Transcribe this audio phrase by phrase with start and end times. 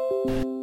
[0.00, 0.59] you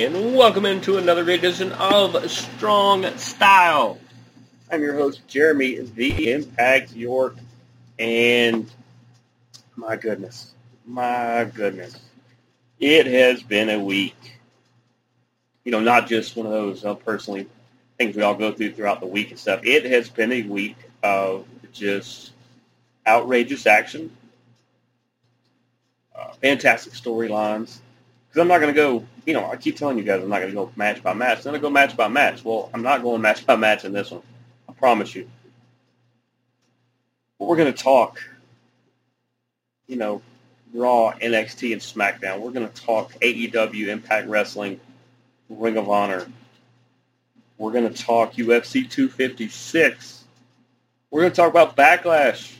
[0.00, 3.98] And welcome into another edition of Strong Style.
[4.72, 7.36] I'm your host, Jeremy, the Impact York,
[7.98, 8.72] and
[9.76, 10.54] my goodness,
[10.86, 12.00] my goodness,
[12.78, 14.38] it has been a week.
[15.64, 17.46] You know, not just one of those uh, personally
[17.98, 19.60] things we all go through throughout the week and stuff.
[19.64, 21.44] It has been a week of
[21.74, 22.32] just
[23.06, 24.16] outrageous action,
[26.16, 27.80] uh, fantastic storylines
[28.30, 30.38] because I'm not going to go, you know, I keep telling you guys I'm not
[30.38, 31.38] going to go match by match.
[31.38, 32.44] I'm going to go match by match.
[32.44, 34.22] Well, I'm not going match by match in this one.
[34.68, 35.28] I promise you.
[37.38, 38.20] But we're going to talk,
[39.88, 40.22] you know,
[40.72, 42.38] Raw, NXT, and SmackDown.
[42.38, 44.78] We're going to talk AEW, Impact Wrestling,
[45.48, 46.24] Ring of Honor.
[47.58, 50.24] We're going to talk UFC 256.
[51.10, 52.54] We're going to talk about Backlash.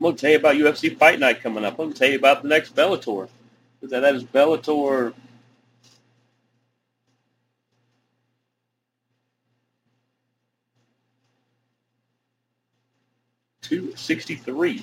[0.00, 1.74] I'm going to tell you about UFC Fight Night coming up.
[1.74, 3.28] I'm going to tell you about the next Bellator.
[3.82, 5.12] That is Bellator
[13.60, 14.82] two sixty three.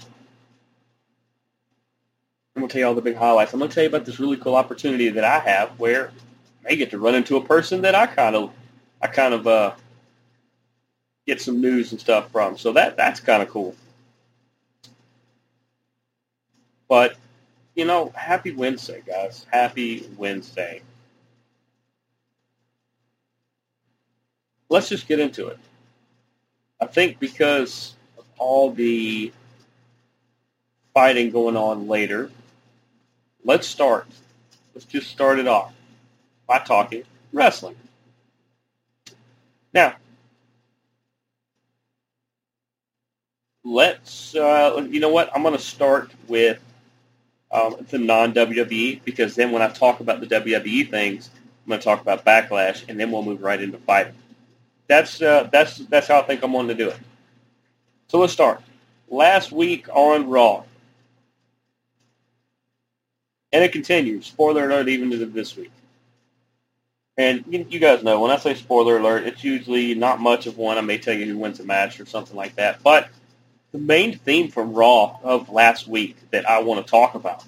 [2.55, 3.53] I'm to tell you all the big highlights.
[3.53, 6.11] I'm going to tell you about this really cool opportunity that I have where
[6.67, 8.51] I get to run into a person that I kind of,
[9.01, 9.73] I kind of uh,
[11.27, 12.57] get some news and stuff from.
[12.57, 13.75] So that that's kind of cool.
[16.87, 17.15] But,
[17.75, 19.45] you know, happy Wednesday, guys.
[19.51, 20.81] Happy Wednesday.
[24.69, 25.59] Let's just get into it.
[26.79, 29.31] I think because of all the
[30.93, 32.31] fighting going on later,
[33.43, 34.07] let's start.
[34.73, 35.73] Let's just start it off
[36.47, 37.75] by talking wrestling.
[39.73, 39.95] Now,
[43.63, 45.29] let's, uh, you know what?
[45.35, 46.59] I'm going to start with
[47.51, 51.29] um, the non-WWE because then when I talk about the WWE things,
[51.65, 54.13] I'm going to talk about Backlash, and then we'll move right into fighting.
[54.87, 56.97] That's uh, that's that's how I think I'm going to do it.
[58.07, 58.61] So let's start.
[59.09, 60.63] Last week on Raw,
[63.51, 64.25] and it continues.
[64.25, 65.71] Spoiler alert, even to this week.
[67.17, 70.57] And you, you, guys know when I say spoiler alert, it's usually not much of
[70.57, 70.77] one.
[70.77, 73.09] I may tell you who wins a match or something like that, but
[73.71, 77.43] the main theme from Raw of last week that I want to talk about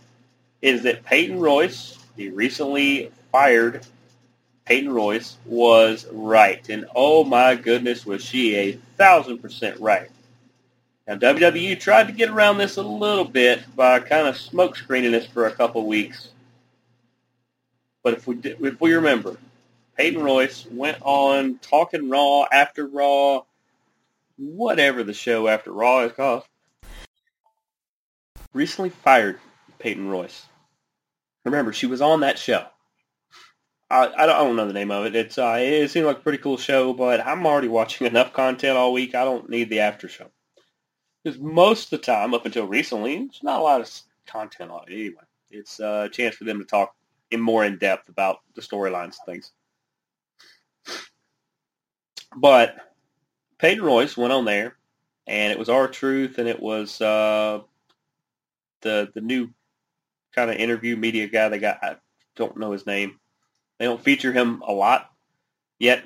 [0.61, 3.85] is that Peyton Royce, the recently fired
[4.65, 6.67] Peyton Royce, was right.
[6.69, 10.09] And oh my goodness, was she a thousand percent right.
[11.07, 15.11] Now WWE tried to get around this a little bit by kind of smoke screening
[15.11, 16.29] this for a couple weeks.
[18.03, 19.37] But if we if we remember,
[19.97, 23.43] Peyton Royce went on talking Raw after Raw
[24.39, 26.43] whatever the show after Raw is called,
[28.53, 29.39] recently fired
[29.79, 30.45] Peyton Royce.
[31.45, 32.65] Remember, she was on that show.
[33.89, 35.15] I, I, don't, I don't know the name of it.
[35.15, 38.77] It's uh, it seemed like a pretty cool show, but I'm already watching enough content
[38.77, 39.15] all week.
[39.15, 40.29] I don't need the after show.
[41.23, 43.91] Because most of the time, up until recently, it's not a lot of
[44.25, 45.23] content on it anyway.
[45.51, 46.95] It's uh, a chance for them to talk
[47.31, 49.51] in more in depth about the storylines and things.
[52.35, 52.77] But
[53.59, 54.75] Peyton Royce went on there,
[55.27, 57.61] and it was R-Truth, and it was uh,
[58.81, 59.49] the the new
[60.33, 61.83] kind of interview media guy they got.
[61.83, 61.97] I
[62.35, 63.19] don't know his name.
[63.77, 65.09] They don't feature him a lot
[65.79, 66.03] yet.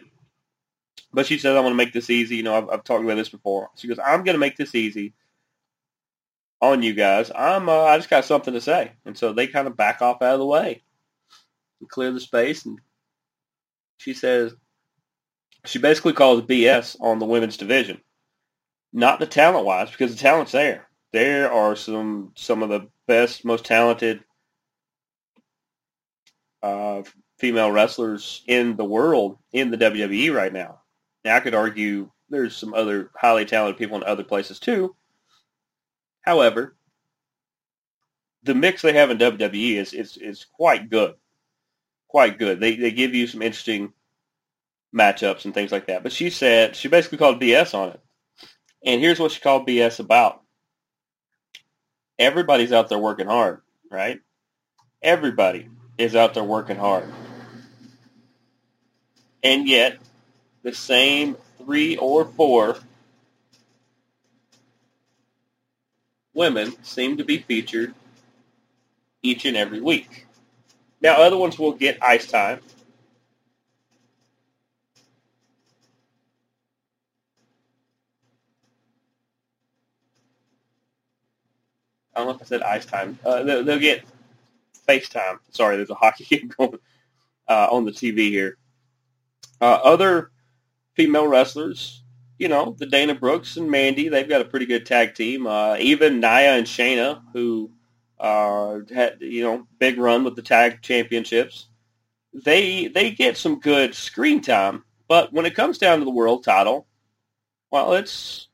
[1.11, 2.37] But she says, I want to make this easy.
[2.37, 3.69] You know, I've, I've talked about this before.
[3.75, 5.13] She goes, I'm going to make this easy
[6.59, 7.31] on you guys.
[7.35, 8.93] I'm, uh, I just got something to say.
[9.05, 10.81] And so they kind of back off out of the way
[11.79, 12.65] and clear the space.
[12.65, 12.79] And
[13.97, 14.55] she says,
[15.65, 18.01] she basically calls BS on the women's division.
[18.91, 20.87] Not the talent wise, because the talent's there.
[21.11, 24.23] There are some some of the best, most talented
[26.61, 27.03] uh,
[27.37, 30.81] female wrestlers in the world in the WWE right now.
[31.23, 34.95] Now I could argue there's some other highly talented people in other places too.
[36.21, 36.75] However,
[38.43, 41.15] the mix they have in WWE is is, is quite good.
[42.07, 42.59] Quite good.
[42.59, 43.93] They they give you some interesting
[44.93, 46.03] matchups and things like that.
[46.03, 48.01] But she said she basically called BS on it.
[48.85, 50.39] And here's what she called BS about.
[52.17, 53.61] everybody's out there working hard,
[53.91, 54.19] right?
[55.01, 57.09] Everybody is out there working hard.
[59.43, 59.99] And yet,
[60.63, 62.77] the same three or four
[66.33, 67.93] women seem to be featured
[69.23, 70.27] each and every week.
[71.01, 72.61] Now, other ones will get ice time.
[82.15, 83.17] I don't know if I said ice time.
[83.25, 84.03] Uh, they'll, they'll, get
[84.87, 85.39] FaceTime.
[85.51, 86.77] Sorry, there's a hockey game going
[87.47, 88.57] uh, on the TV here.
[89.61, 90.31] Uh, other
[90.93, 92.03] female wrestlers,
[92.37, 95.47] you know, the Dana Brooks and Mandy, they've got a pretty good tag team.
[95.47, 97.71] Uh, even Nia and Shayna, who
[98.19, 101.67] uh, had you know big run with the tag championships,
[102.33, 104.83] they they get some good screen time.
[105.07, 106.87] But when it comes down to the world title,
[107.71, 108.47] well, it's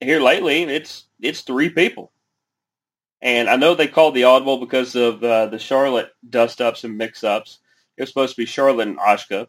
[0.00, 0.62] here lately.
[0.62, 2.12] It's it's three people.
[3.22, 7.60] And I know they called the audible because of uh, the Charlotte dust-ups and mix-ups.
[7.96, 9.46] It was supposed to be Charlotte and Asuka,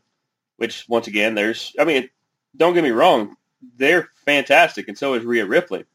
[0.57, 2.07] which, once again, there's, I mean,
[2.55, 3.35] don't get me wrong,
[3.77, 5.85] they're fantastic, and so is Rhea Ripley.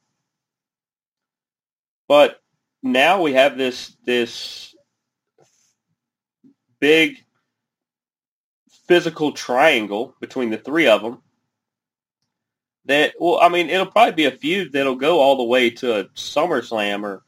[2.09, 2.41] But
[2.83, 4.75] now we have this this
[6.81, 7.25] big
[8.87, 11.21] physical triangle between the three of them
[12.87, 16.09] that well i mean it'll probably be a feud that'll go all the way to
[16.15, 17.23] summerslam or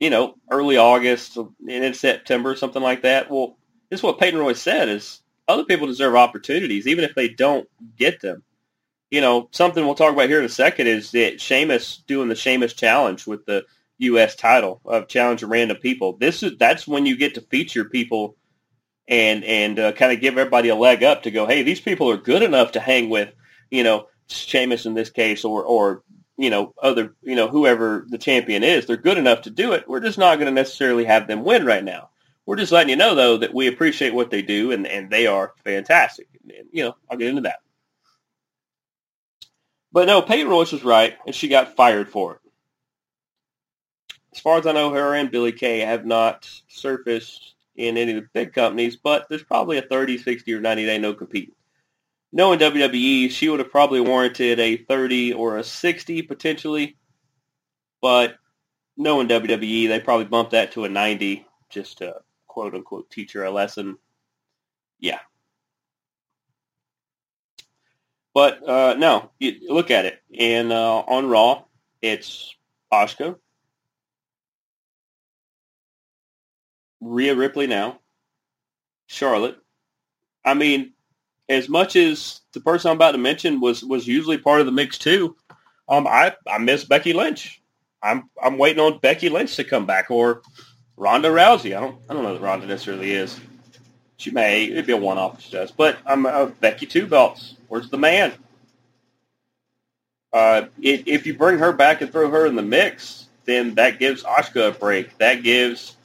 [0.00, 3.30] you know, early August and in September, something like that.
[3.30, 3.56] Well,
[3.90, 7.68] this is what Peyton Royce said is other people deserve opportunities, even if they don't
[7.96, 8.42] get them.
[9.10, 12.34] You know, something we'll talk about here in a second is that Sheamus doing the
[12.34, 13.64] Sheamus challenge with the
[13.98, 14.34] U.S.
[14.34, 16.16] title of challenging random people.
[16.18, 18.36] This is that's when you get to feature people
[19.08, 22.10] and and uh, kind of give everybody a leg up to go, hey, these people
[22.10, 23.32] are good enough to hang with,
[23.70, 26.02] you know, Sheamus in this case, or or
[26.36, 29.88] you know, other, you know, whoever the champion is, they're good enough to do it.
[29.88, 32.10] We're just not going to necessarily have them win right now.
[32.44, 35.26] We're just letting you know, though, that we appreciate what they do, and, and they
[35.26, 36.28] are fantastic.
[36.42, 37.60] And, you know, I'll get into that.
[39.92, 42.40] But no, Peyton Royce was right, and she got fired for it.
[44.32, 48.22] As far as I know, her and Billie Kay have not surfaced in any of
[48.22, 51.55] the big companies, but there's probably a 30, 60, or 90-day no-compete
[52.32, 56.96] knowing WWE, she would have probably warranted a 30 or a 60 potentially.
[58.00, 58.36] But
[58.96, 63.44] knowing WWE, they probably bumped that to a 90 just to quote unquote teach her
[63.44, 63.98] a lesson.
[64.98, 65.18] Yeah.
[68.34, 70.22] But uh, no, you look at it.
[70.38, 71.64] And uh, on Raw,
[72.02, 72.54] it's
[72.92, 73.36] Asuka,
[77.00, 78.00] Rhea Ripley now,
[79.06, 79.56] Charlotte.
[80.44, 80.92] I mean,
[81.48, 84.72] as much as the person I'm about to mention was was usually part of the
[84.72, 85.36] mix too,
[85.88, 87.60] um, I I miss Becky Lynch.
[88.02, 90.42] I'm I'm waiting on Becky Lynch to come back or
[90.96, 91.76] Ronda Rousey.
[91.76, 93.38] I don't I don't know that Ronda necessarily is.
[94.16, 97.54] She may it'd be a one off she does, but I'm uh, Becky two belts.
[97.68, 98.32] Where's the man?
[100.32, 103.98] Uh, if, if you bring her back and throw her in the mix, then that
[103.98, 105.16] gives Asuka a break.
[105.18, 105.95] That gives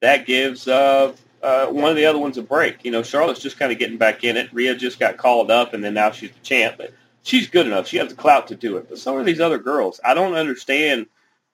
[0.00, 1.12] that gives uh,
[1.42, 2.84] uh, one of the other ones a break.
[2.84, 4.52] You know, Charlotte's just kind of getting back in it.
[4.52, 6.76] Rhea just got called up, and then now she's the champ.
[6.78, 7.88] But she's good enough.
[7.88, 8.88] She has the clout to do it.
[8.88, 11.06] But some of these other girls, I don't understand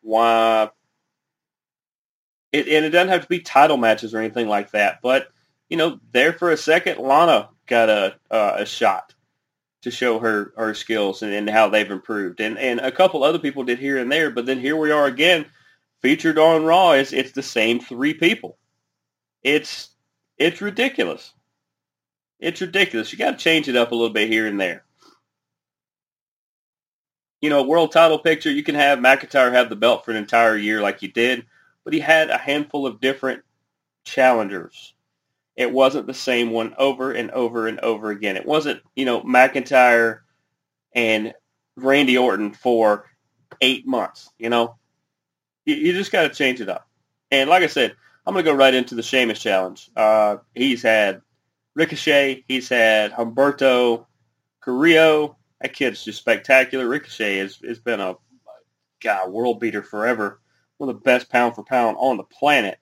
[0.03, 0.71] why.
[2.53, 5.01] It, and it doesn't have to be title matches or anything like that.
[5.03, 5.29] But
[5.69, 9.15] you know, there for a second, Lana got a uh, a shot
[9.83, 13.39] to show her her skills and, and how they've improved, and and a couple other
[13.39, 14.31] people did here and there.
[14.31, 15.47] But then here we are again
[16.05, 18.59] featured on Raw is it's the same three people.
[19.43, 19.89] It's
[20.37, 21.33] it's ridiculous.
[22.39, 23.11] It's ridiculous.
[23.11, 24.85] You got to change it up a little bit here and there.
[27.41, 30.59] You know, world title picture, you can have McIntyre have the belt for an entire
[30.59, 31.47] year like you did,
[31.85, 33.43] but he had a handful of different
[34.05, 34.93] challengers.
[35.57, 38.37] It wasn't the same one over and over and over again.
[38.37, 40.21] It wasn't, you know, McIntyre
[40.95, 41.33] and
[41.77, 43.07] Randy Orton for
[43.63, 44.77] eight months, you know.
[45.65, 46.89] You, you just got to change it up.
[47.31, 49.91] And like I said, I'm going to go right into the Sheamus challenge.
[49.97, 51.23] Uh, he's had
[51.75, 52.45] Ricochet.
[52.49, 54.07] He's had Humberto
[54.63, 55.37] Carrillo.
[55.61, 56.89] That kid's just spectacular.
[56.89, 58.17] Ricochet has, has been a
[59.03, 60.41] God world beater forever.
[60.79, 62.79] One of the best pound for pound on the planet.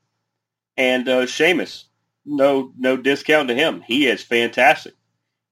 [0.77, 1.87] And uh, Sheamus,
[2.25, 3.83] no no discount to him.
[3.83, 4.95] He is fantastic.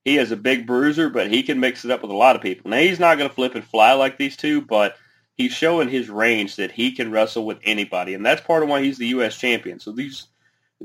[0.03, 2.41] He is a big bruiser, but he can mix it up with a lot of
[2.41, 2.71] people.
[2.71, 4.95] Now he's not going to flip and fly like these two, but
[5.35, 8.81] he's showing his range that he can wrestle with anybody, and that's part of why
[8.81, 9.37] he's the U.S.
[9.37, 9.79] champion.
[9.79, 10.27] So these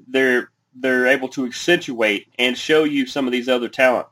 [0.08, 4.06] they're they're able to accentuate and show you some of these other talent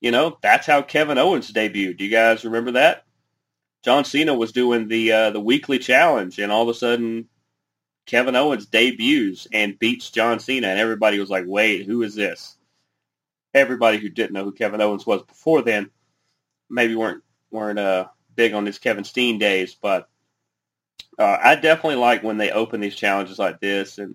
[0.00, 1.98] you know, that's how Kevin Owens debuted.
[1.98, 3.04] Do you guys remember that?
[3.84, 7.28] John Cena was doing the uh, the weekly challenge, and all of a sudden,
[8.06, 12.56] Kevin Owens debuts and beats John Cena, and everybody was like, "Wait, who is this?"
[13.54, 15.90] Everybody who didn't know who Kevin Owens was before then
[16.68, 18.06] maybe weren't weren't uh,
[18.40, 20.08] big on his Kevin Steen days, but
[21.18, 24.14] uh, I definitely like when they open these challenges like this, and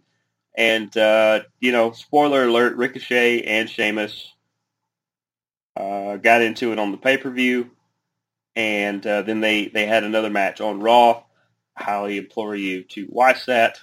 [0.58, 4.34] and uh, you know, spoiler alert: Ricochet and Sheamus
[5.77, 7.70] uh, got into it on the pay per view,
[8.55, 11.22] and uh, then they they had another match on Raw.
[11.77, 13.79] I Highly implore you to watch that.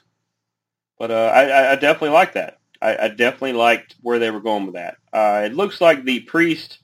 [0.98, 2.58] But uh, I, I definitely like that.
[2.80, 4.96] I, I, definitely liked where they were going with that.
[5.12, 6.78] Uh, it looks like the Priest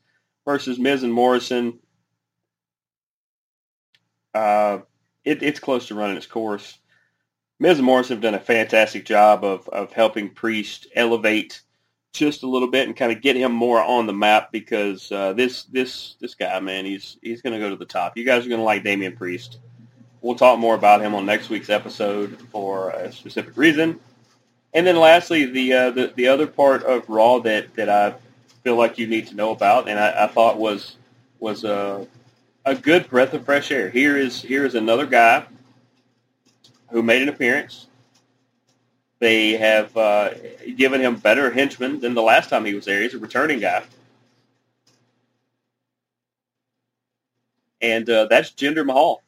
[0.44, 1.78] versus Miz and Morrison.
[4.34, 4.78] Uh,
[5.24, 6.78] it, it's close to running its course.
[7.60, 11.60] Miz and Morrison have done a fantastic job of, of helping Priest elevate
[12.12, 15.32] just a little bit and kind of get him more on the map because uh,
[15.32, 18.16] this this this guy, man, he's he's going to go to the top.
[18.16, 19.58] You guys are going to like Damian Priest.
[20.20, 24.00] We'll talk more about him on next week's episode for a specific reason.
[24.74, 28.14] And then lastly, the uh, the, the other part of Raw that, that I
[28.62, 30.96] feel like you need to know about, and I, I thought was
[31.40, 32.06] was a
[32.68, 33.88] a good breath of fresh air.
[33.88, 35.46] Here is here is another guy
[36.90, 37.86] who made an appearance.
[39.20, 40.30] They have uh,
[40.76, 43.02] given him better henchmen than the last time he was there.
[43.02, 43.82] He's a returning guy.
[47.80, 49.22] And uh, that's Jinder Mahal.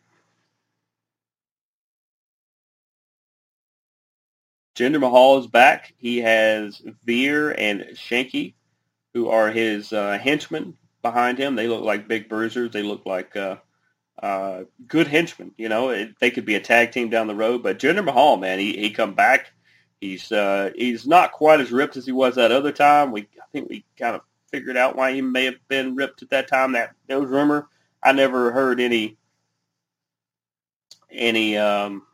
[4.76, 5.94] Jinder Mahal is back.
[5.96, 8.54] He has Veer and Shanky,
[9.14, 11.54] who are his uh, henchmen behind him.
[11.54, 12.72] They look like big bruisers.
[12.72, 13.56] They look like uh,
[14.22, 15.52] uh, good henchmen.
[15.56, 17.62] You know, it, they could be a tag team down the road.
[17.62, 19.52] But Jinder Mahal, man, he he come back.
[20.00, 23.12] He's uh, he's not quite as ripped as he was that other time.
[23.12, 26.30] We I think we kind of figured out why he may have been ripped at
[26.30, 26.72] that time.
[26.72, 27.68] That there was rumor.
[28.02, 29.18] I never heard any
[31.10, 32.06] any um,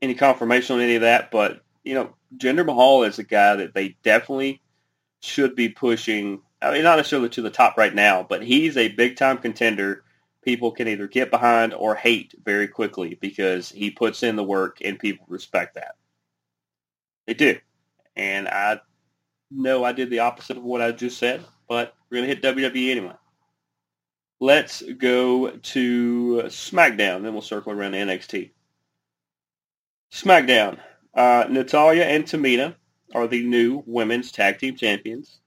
[0.00, 3.74] any confirmation on any of that, but you know, Jinder Mahal is a guy that
[3.74, 4.60] they definitely
[5.20, 6.42] should be pushing.
[6.60, 10.04] I mean, not necessarily to the top right now, but he's a big time contender.
[10.42, 14.78] People can either get behind or hate very quickly because he puts in the work
[14.84, 15.96] and people respect that.
[17.26, 17.58] They do.
[18.16, 18.80] And I
[19.50, 22.56] know I did the opposite of what I just said, but we're going to hit
[22.56, 23.14] WWE anyway.
[24.40, 28.50] Let's go to SmackDown, then we'll circle around to NXT.
[30.12, 30.78] SmackDown.
[31.14, 32.74] Uh, Natalya and Tamina
[33.14, 35.40] are the new women's tag team champions,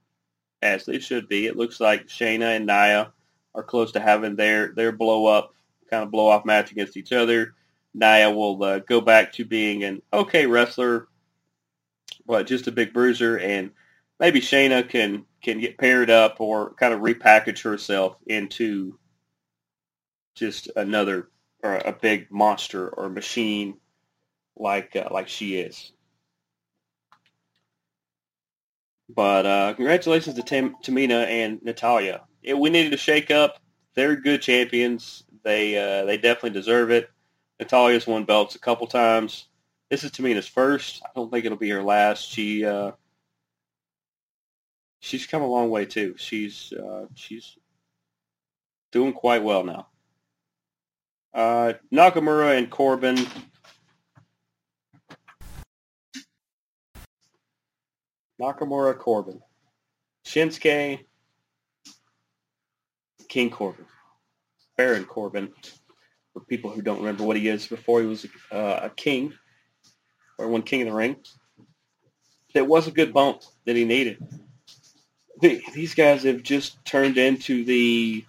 [0.61, 1.47] as they should be.
[1.47, 3.11] It looks like Shayna and Nia
[3.53, 5.53] are close to having their, their blow up,
[5.89, 7.53] kind of blow off match against each other.
[7.93, 11.07] Nia will uh, go back to being an okay wrestler,
[12.25, 13.71] but just a big bruiser, and
[14.19, 18.97] maybe Shayna can can get paired up or kind of repackage herself into
[20.35, 21.29] just another
[21.63, 23.75] or a big monster or machine
[24.55, 25.91] like uh, like she is.
[29.13, 32.21] But uh, congratulations to Tam- Tamina and Natalya.
[32.41, 33.59] Yeah, we needed a shake up.
[33.95, 35.23] They're good champions.
[35.43, 37.09] They uh, they definitely deserve it.
[37.59, 39.47] Natalya's won belts a couple times.
[39.89, 41.01] This is Tamina's first.
[41.03, 42.29] I don't think it'll be her last.
[42.29, 42.91] She uh,
[44.99, 46.15] she's come a long way too.
[46.17, 47.57] She's uh, she's
[48.91, 49.87] doing quite well now.
[51.33, 53.17] Uh, Nakamura and Corbin
[58.41, 59.39] Nakamura Corbin.
[60.25, 61.05] Shinsuke
[63.29, 63.85] King Corbin.
[64.77, 65.51] Baron Corbin.
[66.33, 69.33] For people who don't remember what he is before he was uh, a king
[70.37, 71.17] or one king of the ring.
[72.53, 74.17] It was a good bump that he needed.
[75.41, 78.25] These guys have just turned into the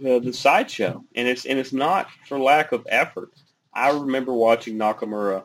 [0.00, 3.30] the, the sideshow, and it's and it's not for lack of effort.
[3.72, 5.44] I remember watching Nakamura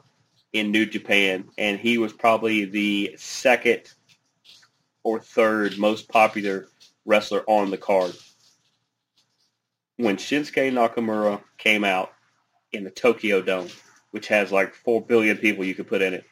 [0.53, 3.81] in New Japan, and he was probably the second
[5.03, 6.67] or third most popular
[7.05, 8.13] wrestler on the card.
[9.97, 12.11] When Shinsuke Nakamura came out
[12.71, 13.69] in the Tokyo Dome,
[14.11, 16.25] which has like 4 billion people you could put in it,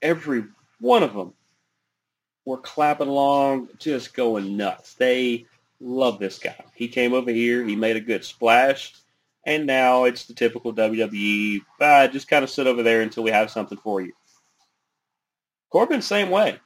[0.00, 0.44] every
[0.80, 1.34] one of them
[2.44, 4.94] were clapping along, just going nuts.
[4.94, 5.46] They
[5.80, 6.64] love this guy.
[6.74, 8.94] He came over here, he made a good splash,
[9.44, 11.60] and now it's the typical WWE,
[12.12, 14.12] just kind of sit over there until we have something for you.
[15.70, 16.60] Corbin, same way.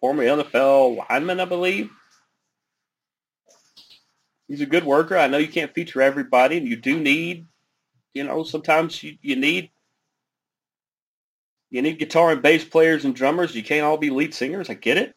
[0.00, 1.90] Former NFL lineman, I believe.
[4.46, 5.16] He's a good worker.
[5.16, 7.46] I know you can't feature everybody, and you do need,
[8.14, 9.70] you know, sometimes you, you need
[11.70, 13.54] you need guitar and bass players and drummers.
[13.54, 14.70] You can't all be lead singers.
[14.70, 15.16] I get it.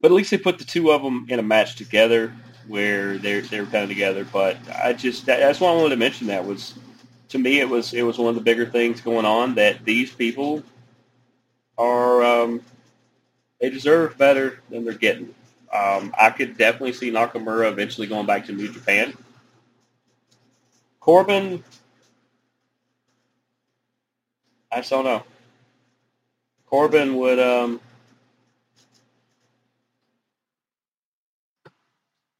[0.00, 2.34] but at least they put the two of them in a match together
[2.68, 4.24] where they're they're kind of together.
[4.24, 6.74] But I just that, that's why I wanted to mention that was
[7.30, 10.12] to me it was it was one of the bigger things going on that these
[10.12, 10.62] people
[11.76, 12.62] are um,
[13.60, 15.34] they deserve better than they're getting.
[15.72, 19.16] Um, I could definitely see Nakamura eventually going back to New Japan.
[21.00, 21.62] Corbin,
[24.72, 25.22] I don't know.
[26.66, 27.80] Corbin would um,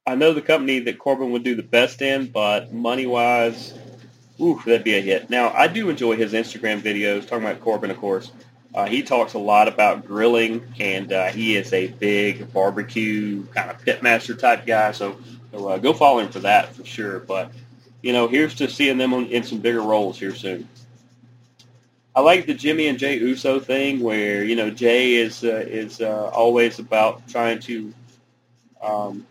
[0.09, 3.75] I know the company that Corbin would do the best in, but money wise,
[4.41, 5.29] oof, that'd be a hit.
[5.29, 8.31] Now, I do enjoy his Instagram videos, talking about Corbin, of course.
[8.73, 13.69] Uh, he talks a lot about grilling, and uh, he is a big barbecue kind
[13.69, 14.93] of pitmaster type guy.
[14.93, 15.17] So,
[15.51, 17.19] so uh, go follow him for that for sure.
[17.19, 17.51] But
[18.01, 20.67] you know, here's to seeing them on, in some bigger roles here soon.
[22.15, 26.01] I like the Jimmy and Jay Uso thing, where you know Jay is uh, is
[26.01, 27.93] uh, always about trying to
[28.81, 29.25] um,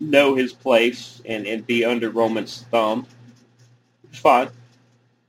[0.00, 3.06] know his place and, and be under Roman's thumb.
[4.04, 4.48] It's fine.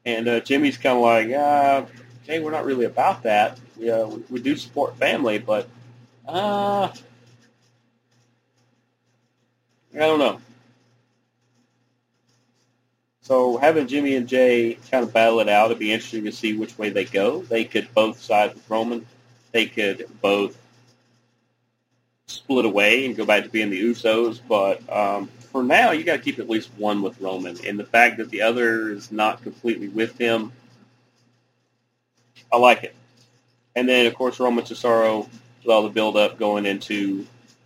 [0.06, 1.86] And uh, Jimmy's kind of like, ah,
[2.25, 3.60] Jay, we're not really about that.
[3.78, 5.68] We, uh, we, we do support family, but
[6.28, 6.92] uh,
[9.94, 10.40] I don't know.
[13.24, 16.58] So having Jimmy and Jay kind of battle it out, it'd be interesting to see
[16.58, 17.42] which way they go.
[17.44, 19.06] They could both side with Roman.
[19.51, 20.58] They could both
[22.31, 24.39] split away and go back to being the Usos.
[24.47, 27.57] But um, for now, you got to keep at least one with Roman.
[27.65, 30.51] And the fact that the other is not completely with him,
[32.51, 32.95] I like it.
[33.75, 35.29] And then, of course, Roman Cesaro
[35.63, 37.25] with all the build-up going into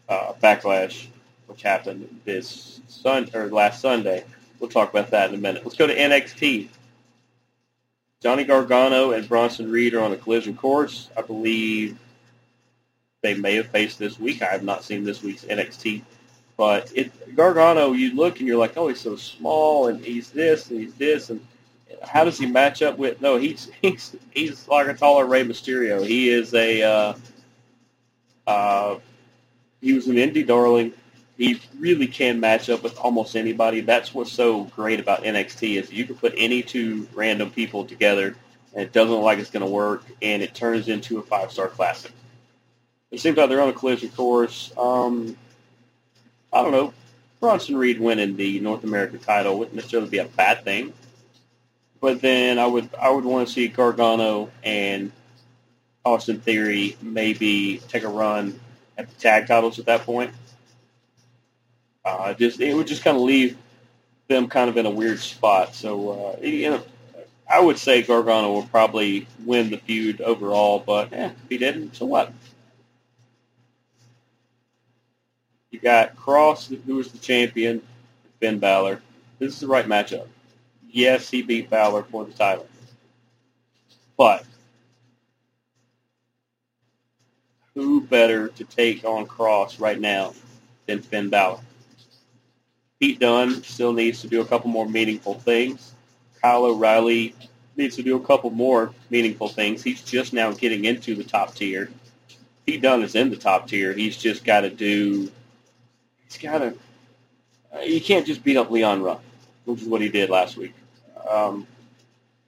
[0.10, 1.08] uh, Backlash,
[1.48, 4.24] which happened this sun or last Sunday.
[4.60, 5.64] We'll talk about that in a minute.
[5.64, 6.70] Let's go to NXT.
[8.22, 11.10] Johnny Gargano and Bronson Reed are on a collision course.
[11.16, 11.98] I believe
[13.26, 14.42] they may have faced this week.
[14.42, 16.04] I have not seen this week's NXT,
[16.58, 20.70] but it Gargano, you look and you're like, oh, he's so small and he's this
[20.70, 21.46] and he's this and
[22.04, 23.22] how does he match up with?
[23.22, 26.06] No, he's he's he's like a taller Rey Mysterio.
[26.06, 27.14] He is a uh,
[28.46, 29.00] uh,
[29.82, 30.94] he was an indie darling.
[31.38, 33.82] He really can match up with almost anybody.
[33.82, 38.36] That's what's so great about NXT is you can put any two random people together
[38.74, 41.52] and it doesn't look like it's going to work and it turns into a five
[41.52, 42.14] star classic
[43.12, 44.72] it seems like they're on a collision course.
[44.78, 45.38] Um,
[46.52, 46.94] I don't know.
[47.40, 50.94] Bronson Reed winning the North American title wouldn't necessarily be a bad thing,
[52.02, 55.12] but then I would I would want to see Gargano and
[56.04, 58.60] Austin Theory maybe take a run
[58.98, 60.32] at the tag titles at that point.
[62.04, 63.58] Uh, just it would just kind of leave
[64.28, 65.76] them kind of in a weird spot.
[65.76, 66.84] So uh, you know,
[67.50, 71.96] I would say Gargano will probably win the feud overall, but eh, if he didn't,
[71.96, 72.32] so what?
[75.72, 77.82] You got Kross, who was the champion,
[78.40, 79.02] Finn Balor.
[79.40, 80.28] This is the right matchup.
[80.90, 82.68] Yes, he beat Balor for the title.
[84.18, 84.46] But
[87.74, 90.34] who better to take on Kross right now
[90.86, 91.60] than Finn Balor?
[93.00, 95.94] Pete Dunne still needs to do a couple more meaningful things.
[96.42, 97.36] Kyle O'Reilly
[97.76, 99.84] needs to do a couple more meaningful things.
[99.84, 101.92] He's just now getting into the top tier.
[102.66, 103.92] Pete Dunne is in the top tier.
[103.92, 105.30] He's just got to do
[106.26, 106.74] he's got to.
[107.74, 109.22] Uh, you can't just beat up Leon Ruff,
[109.66, 110.74] which is what he did last week.
[111.30, 111.68] Um,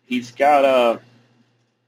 [0.05, 1.01] he's got to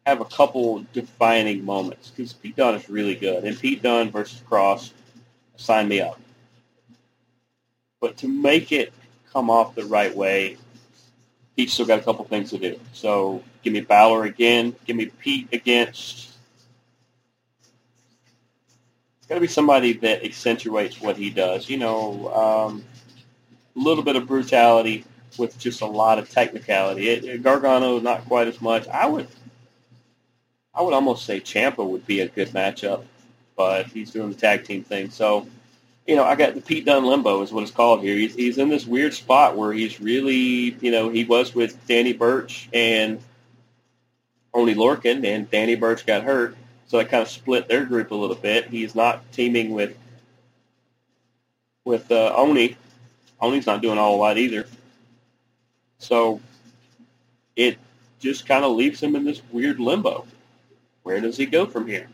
[0.05, 4.41] have a couple defining moments because Pete Dunne is really good, and Pete Dunne versus
[4.49, 4.91] Kross,
[5.55, 6.19] sign me up.
[8.01, 8.93] But to make it
[9.31, 10.57] come off the right way,
[11.55, 12.79] Pete's still got a couple things to do.
[12.93, 14.75] So give me Balor again.
[14.85, 16.29] Give me Pete against
[19.29, 21.69] got to be somebody that accentuates what he does.
[21.69, 22.83] You know, um,
[23.75, 25.05] a little bit of brutality
[25.37, 27.09] with just a lot of technicality.
[27.09, 28.87] It, Gargano not quite as much.
[28.87, 29.27] I would,
[30.73, 33.05] I would almost say Ciampa would be a good matchup,
[33.55, 35.11] but he's doing the tag team thing.
[35.11, 35.47] So,
[36.07, 38.15] you know, I got the Pete Dunne limbo is what it's called here.
[38.15, 42.13] He's he's in this weird spot where he's really, you know, he was with Danny
[42.13, 43.21] Burch and
[44.55, 46.57] Oney Lorcan, and Danny Burch got hurt
[46.89, 48.67] so that kind of split their group a little bit.
[48.67, 49.95] He's not teaming with
[51.85, 52.77] with uh, Oney.
[53.39, 54.65] Oney's not doing all a lot either.
[55.99, 56.41] So
[57.55, 57.77] it
[58.19, 60.25] just kind of leaves him in this weird limbo.
[61.03, 62.07] Where does he go from here?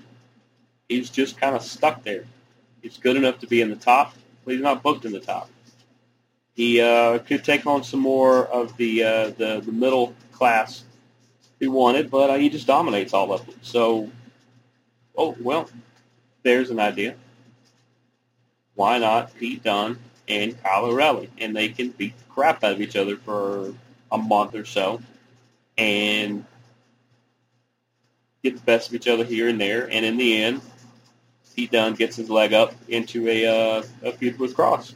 [0.90, 2.26] He's just kind of stuck there.
[2.82, 5.50] He's good enough to be in the top, but he's not booked in the top.
[6.54, 10.84] He uh, could take on some more of the, uh, the the middle class
[11.60, 13.56] he wanted, but uh, he just dominates all of them.
[13.62, 14.10] So
[15.18, 15.70] oh, well,
[16.44, 17.16] there's an idea.
[18.76, 19.98] why not Pete Dunne
[20.28, 21.30] and Kyle O'Reilly?
[21.38, 23.74] And they can beat the crap out of each other for
[24.12, 25.02] a month or so
[25.78, 26.46] and
[28.44, 29.90] get the best of each other here and there.
[29.90, 30.62] And in the end,
[31.56, 34.94] Pete Dunne gets his leg up into a, uh, a feud with Kross.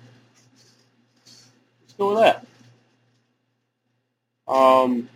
[1.26, 2.46] Let's go with that.
[4.48, 5.10] Um,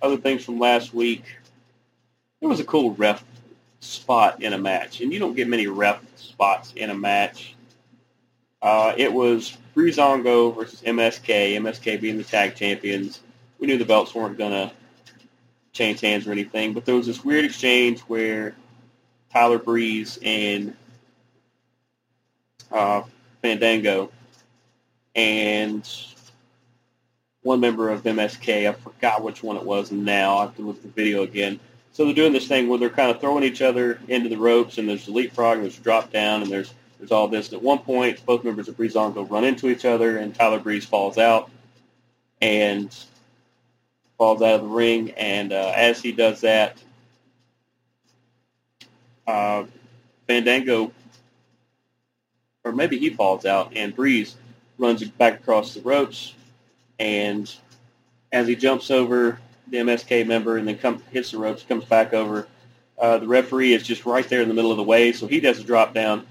[0.00, 1.24] other things from last week.
[2.40, 3.24] It was a cool ref
[3.84, 7.54] spot in a match, and you don't get many ref spots in a match.
[8.62, 13.20] Uh, it was Breezango versus MSK, MSK being the tag champions.
[13.58, 14.72] We knew the belts weren't going to
[15.72, 18.54] change hands or anything, but there was this weird exchange where
[19.32, 20.74] Tyler Breeze and
[22.72, 23.02] uh,
[23.42, 24.10] Fandango
[25.14, 25.88] and
[27.42, 30.38] one member of MSK, I forgot which one it was now.
[30.38, 31.60] I have to look at the video again.
[31.94, 34.78] So they're doing this thing where they're kind of throwing each other into the ropes,
[34.78, 37.48] and there's the leapfrog, and there's drop down, and there's there's all this.
[37.48, 40.84] And at one point, both members of Breezango run into each other, and Tyler Breeze
[40.84, 41.52] falls out
[42.40, 42.92] and
[44.18, 45.12] falls out of the ring.
[45.12, 46.82] And uh, as he does that,
[49.28, 49.62] uh,
[50.26, 50.90] Fandango,
[52.64, 54.34] or maybe he falls out, and Breeze
[54.78, 56.34] runs back across the ropes,
[56.98, 57.54] and
[58.32, 62.12] as he jumps over the MSK member and then come, hits the ropes, comes back
[62.12, 62.46] over,
[62.98, 65.40] uh, the referee is just right there in the middle of the way, so he
[65.40, 66.26] does a drop down.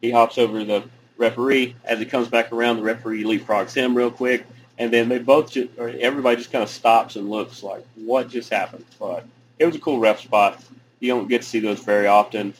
[0.00, 0.84] He hops over the
[1.16, 1.76] referee.
[1.84, 4.46] As he comes back around, the referee leapfrogs him real quick,
[4.78, 8.28] and then they both just, or everybody just kind of stops and looks like, what
[8.28, 8.84] just happened?
[8.98, 9.26] But
[9.58, 10.62] it was a cool ref spot.
[11.00, 12.54] You don't get to see those very often.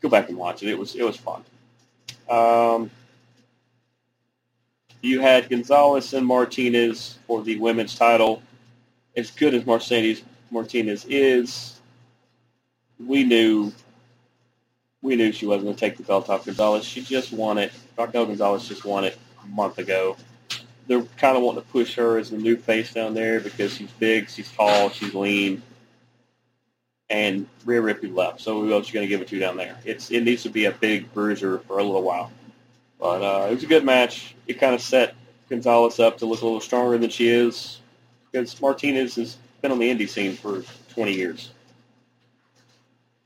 [0.00, 0.68] Go back and watch it.
[0.68, 1.44] It was it was fun.
[2.28, 2.90] Um,
[5.02, 8.42] you had Gonzalez and Martinez for the women's title.
[9.16, 11.80] As good as Mercedes Martinez is,
[13.04, 13.72] we knew
[15.02, 16.84] we knew she wasn't going to take the belt off Gonzalez.
[16.84, 17.72] She just won it.
[17.96, 20.16] Raquel Gonzalez just won it a month ago.
[20.86, 23.90] They're kind of wanting to push her as the new face down there because she's
[23.92, 25.62] big, she's tall, she's lean,
[27.08, 28.40] and Rhea Ripley left.
[28.40, 29.76] So who else are you going to give it to you down there?
[29.84, 32.30] It's it needs to be a big bruiser for a little while.
[32.98, 34.34] But uh, it was a good match.
[34.46, 35.14] It kind of set
[35.48, 37.80] Gonzalez up to look a little stronger than she is
[38.30, 40.62] because Martinez has been on the indie scene for
[40.94, 41.50] 20 years.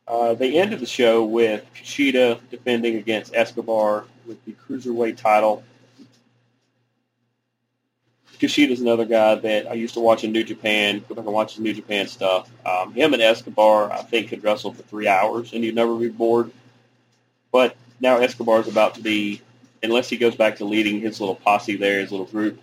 [0.07, 5.63] Uh, they ended the show with Kushida defending against Escobar with the cruiserweight title.
[8.41, 11.05] Kushida's another guy that I used to watch in New Japan.
[11.09, 12.51] Go back and watch the New Japan stuff.
[12.65, 16.09] Um, him and Escobar, I think, could wrestle for three hours and you'd never be
[16.09, 16.51] bored.
[17.53, 19.43] But now Escobar's about to be,
[19.83, 22.59] unless he goes back to leading his little posse there, his little group,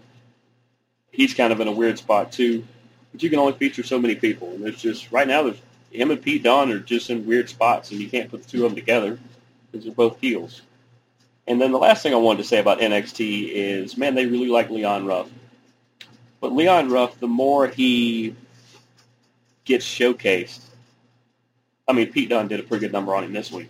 [1.17, 2.63] he's kind of in a weird spot too.
[3.11, 5.59] But you can only feature so many people, and there's just right now there's
[5.91, 8.65] him and Pete Dunne are just in weird spots, and you can't put the two
[8.65, 9.17] of them together
[9.71, 10.61] because they're both heels.
[11.47, 14.49] And then the last thing I wanted to say about NXT is, man, they really
[14.49, 15.29] like Leon Ruff.
[16.41, 18.35] But Leon Ruff, the more he
[19.63, 20.59] gets showcased,
[21.87, 23.69] I mean, Pete Dunne did a pretty good number on him this week.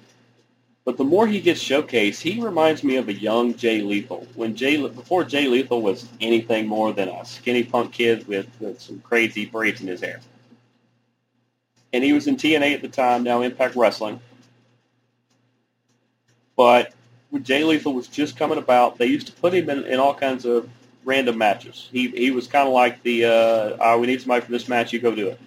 [0.88, 4.26] But the more he gets showcased, he reminds me of a young Jay Lethal.
[4.36, 8.80] When Jay before Jay Lethal was anything more than a skinny punk kid with, with
[8.80, 10.22] some crazy braids in his hair.
[11.92, 14.22] And he was in TNA at the time, now Impact Wrestling.
[16.56, 16.94] But
[17.32, 20.14] when Jay Lethal was just coming about, they used to put him in, in all
[20.14, 20.70] kinds of
[21.04, 21.90] random matches.
[21.92, 24.94] He he was kind of like the uh, oh, we need somebody for this match,
[24.94, 25.40] you go do it.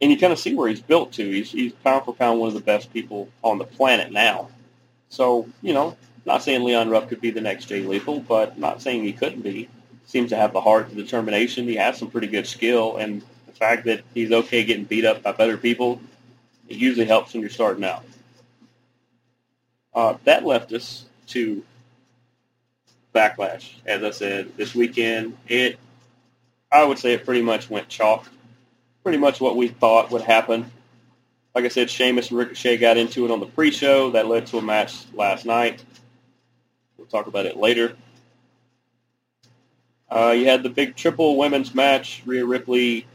[0.00, 1.28] And you kind of see where he's built to.
[1.28, 4.50] He's he's pound for pound one of the best people on the planet now.
[5.08, 8.82] So you know, not saying Leon Ruff could be the next Jay Lethal, but not
[8.82, 9.68] saying he couldn't be.
[10.06, 11.66] Seems to have the heart, the determination.
[11.66, 15.22] He has some pretty good skill, and the fact that he's okay getting beat up
[15.22, 16.00] by better people,
[16.68, 18.04] it usually helps when you're starting out.
[19.94, 21.64] Uh, that left us to
[23.14, 23.70] Backlash.
[23.86, 25.78] As I said, this weekend, it,
[26.70, 28.28] I would say it pretty much went chalk.
[29.06, 30.68] Pretty much what we thought would happen.
[31.54, 34.10] Like I said, Sheamus and Ricochet got into it on the pre-show.
[34.10, 35.84] That led to a match last night.
[36.98, 37.96] We'll talk about it later.
[40.10, 42.24] Uh, you had the big triple women's match.
[42.26, 43.06] Rhea Ripley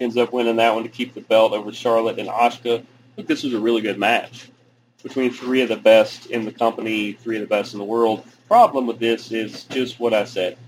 [0.00, 2.80] ends up winning that one to keep the belt over Charlotte and Asuka.
[2.80, 2.84] I
[3.16, 4.50] think this was a really good match
[5.02, 8.22] between three of the best in the company, three of the best in the world.
[8.48, 10.58] Problem with this is just what I said.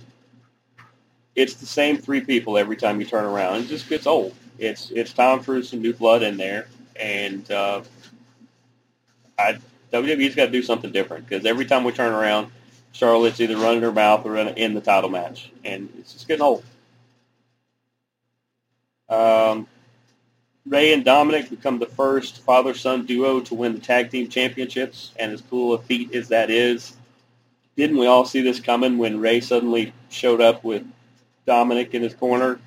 [1.36, 3.62] It's the same three people every time you turn around.
[3.62, 4.34] It just gets old.
[4.58, 6.66] It's it's time for some new blood in there,
[6.96, 7.82] and uh,
[9.38, 9.58] I,
[9.92, 12.50] WWE's got to do something different because every time we turn around,
[12.92, 16.64] Charlotte's either running her mouth or in the title match, and it's just getting old.
[19.08, 19.66] Um,
[20.66, 25.32] Rey and Dominic become the first father-son duo to win the tag team championships, and
[25.32, 26.96] as cool a feat as that is,
[27.76, 30.84] didn't we all see this coming when Rey suddenly showed up with
[31.46, 32.60] Dominic in his corner?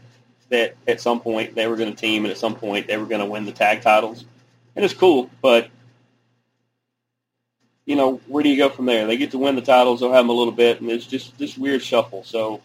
[0.50, 3.06] That at some point they were going to team, and at some point they were
[3.06, 4.26] going to win the tag titles,
[4.76, 5.30] and it's cool.
[5.42, 5.70] But
[7.86, 9.08] you know, where do you go from there?
[9.08, 11.38] They get to win the titles, they'll have them a little bit, and it's just
[11.38, 12.24] this weird shuffle.
[12.24, 12.62] So,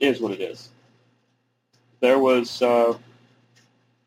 [0.00, 0.70] it is what it is.
[2.00, 2.96] There was, uh,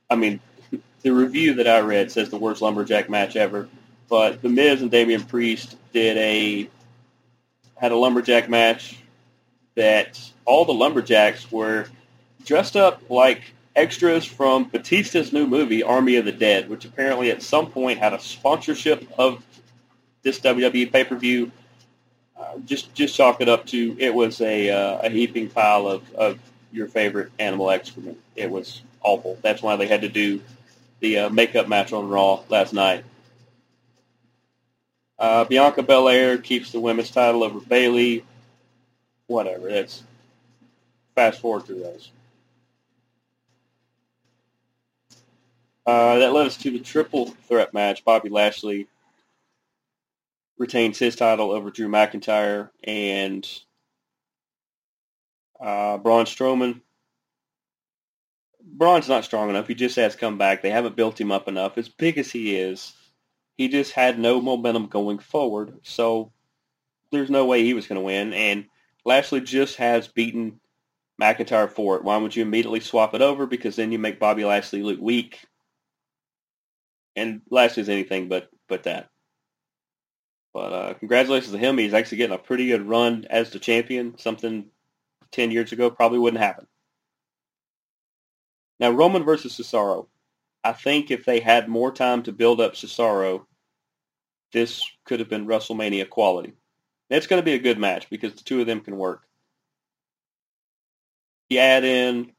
[0.10, 0.39] I mean,
[1.01, 3.69] the review that I read says the worst lumberjack match ever,
[4.10, 6.69] but The Miz and Damian Priest did a
[7.75, 8.97] had a lumberjack match
[9.75, 11.86] that all the lumberjacks were
[12.45, 13.41] dressed up like
[13.75, 18.13] extras from Batista's new movie Army of the Dead, which apparently at some point had
[18.13, 19.43] a sponsorship of
[20.23, 21.51] this WWE pay per view.
[22.36, 26.13] Uh, just just chalk it up to it was a uh, a heaping pile of,
[26.15, 26.39] of
[26.71, 28.17] your favorite animal excrement.
[28.36, 29.38] It was awful.
[29.41, 30.41] That's why they had to do
[30.99, 33.03] the uh, makeup match on Raw last night.
[35.19, 38.23] Uh, Bianca Belair keeps the women's title over Bayley.
[39.25, 39.69] Whatever.
[39.69, 40.03] That's
[41.17, 42.12] fast forward through those.
[45.84, 48.06] Uh, that led us to the triple threat match.
[48.06, 48.88] Bobby Lashley
[50.60, 53.49] retains his title over Drew McIntyre and
[55.60, 56.82] uh, Braun Strowman.
[58.62, 59.67] Braun's not strong enough.
[59.67, 60.62] He just has come back.
[60.62, 61.80] They haven't built him up enough.
[61.80, 62.93] As big as he is,
[63.58, 65.80] he just had no momentum going forward.
[65.82, 66.32] So
[67.12, 68.34] there's no way he was going to win.
[68.34, 68.65] And
[69.03, 70.60] Lashley just has beaten
[71.21, 72.03] McIntyre for it.
[72.03, 73.45] Why would you immediately swap it over?
[73.45, 75.39] Because then you make Bobby Lashley look weak.
[77.15, 79.10] And Lashley's anything but but that.
[80.53, 81.77] But uh, congratulations to him.
[81.77, 84.17] He's actually getting a pretty good run as the champion.
[84.17, 84.65] Something
[85.32, 86.67] 10 years ago probably wouldn't happen.
[88.80, 90.08] Now, Roman versus Cesaro.
[90.63, 93.45] I think if they had more time to build up Cesaro,
[94.51, 96.53] this could have been WrestleMania quality.
[97.10, 99.26] It's going to be a good match because the two of them can work.
[101.49, 102.31] You add in,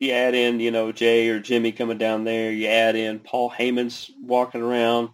[0.00, 2.50] you add in, you know, Jay or Jimmy coming down there.
[2.50, 5.10] You add in Paul Heyman's walking around.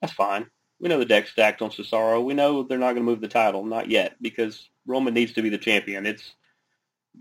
[0.00, 0.46] That's fine.
[0.80, 2.24] We know the deck's stacked on Cesaro.
[2.24, 5.42] We know they're not going to move the title, not yet, because Roman needs to
[5.42, 6.06] be the champion.
[6.06, 6.34] It's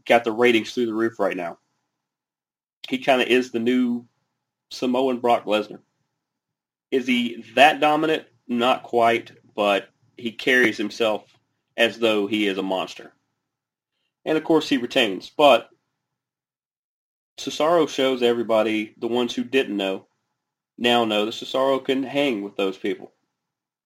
[0.08, 1.60] got the ratings through the roof right now.
[2.90, 4.06] He kind of is the new
[4.72, 5.80] Samoan Brock Lesnar.
[6.90, 8.26] Is he that dominant?
[8.48, 11.24] Not quite, but he carries himself
[11.78, 13.14] as though he is a monster.
[14.26, 15.32] And of course he retains.
[15.36, 15.70] But
[17.40, 20.08] Cesaro shows everybody, the ones who didn't know,
[20.78, 23.12] now know that Cesaro can hang with those people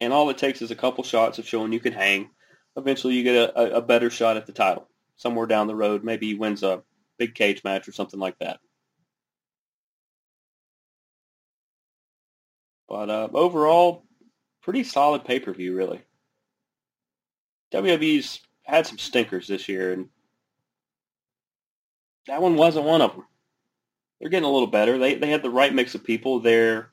[0.02, 2.30] and all it takes is a couple shots of showing you can hang.
[2.76, 6.04] Eventually, you get a, a, better shot at the title somewhere down the road.
[6.04, 6.84] Maybe he wins a
[7.18, 8.60] big cage match or something like that.
[12.90, 14.04] But uh, overall,
[14.62, 16.02] pretty solid pay per view, really.
[17.74, 20.10] WWE's had some stinkers this year, and
[22.28, 23.26] that one wasn't one of them.
[24.20, 24.98] They're getting a little better.
[24.98, 26.40] They they had the right mix of people.
[26.40, 26.90] They're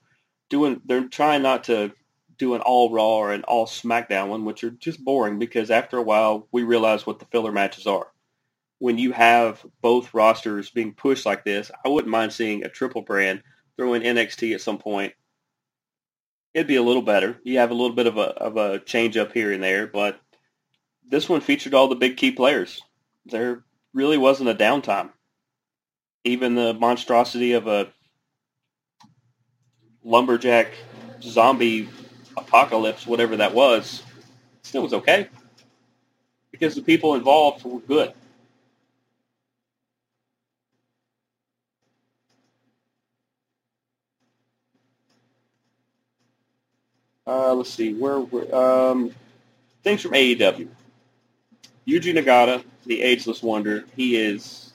[0.50, 0.80] doing.
[0.84, 1.92] They're trying not to
[2.38, 5.96] do an all Raw or an all SmackDown one, which are just boring because after
[5.96, 8.08] a while we realize what the filler matches are.
[8.78, 13.02] When you have both rosters being pushed like this, I wouldn't mind seeing a triple
[13.02, 13.42] brand
[13.76, 15.14] throw in NXT at some point.
[16.52, 17.38] It'd be a little better.
[17.44, 20.20] You have a little bit of a of a change up here and there, but
[21.08, 22.82] this one featured all the big key players.
[23.26, 23.64] There
[23.94, 25.10] really wasn't a downtime.
[26.24, 27.88] Even the monstrosity of a
[30.04, 30.72] lumberjack
[31.22, 31.88] zombie
[32.36, 34.02] apocalypse, whatever that was,
[34.62, 35.28] still was okay
[36.52, 38.12] because the people involved were good.
[47.26, 49.14] Uh, let's see where we're, um,
[49.82, 50.68] things from AEW.
[51.86, 54.71] Yuji Nagata, the ageless wonder, he is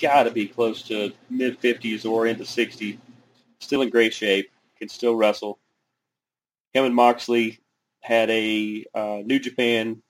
[0.00, 2.98] got to be close to mid 50s or into 60,
[3.60, 5.58] still in great shape, can still wrestle
[6.72, 7.60] him and Moxley
[8.00, 10.02] had a uh, New Japan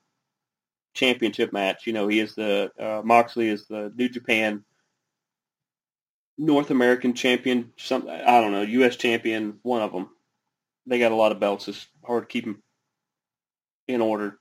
[0.93, 1.87] championship match.
[1.87, 4.63] You know, he is the uh, Moxley is the New Japan
[6.37, 7.71] North American champion.
[7.77, 8.95] Some I don't know, U.S.
[8.95, 9.59] champion.
[9.63, 10.09] One of them.
[10.85, 11.67] They got a lot of belts.
[11.67, 12.63] It's hard to keep them
[13.87, 14.37] in order.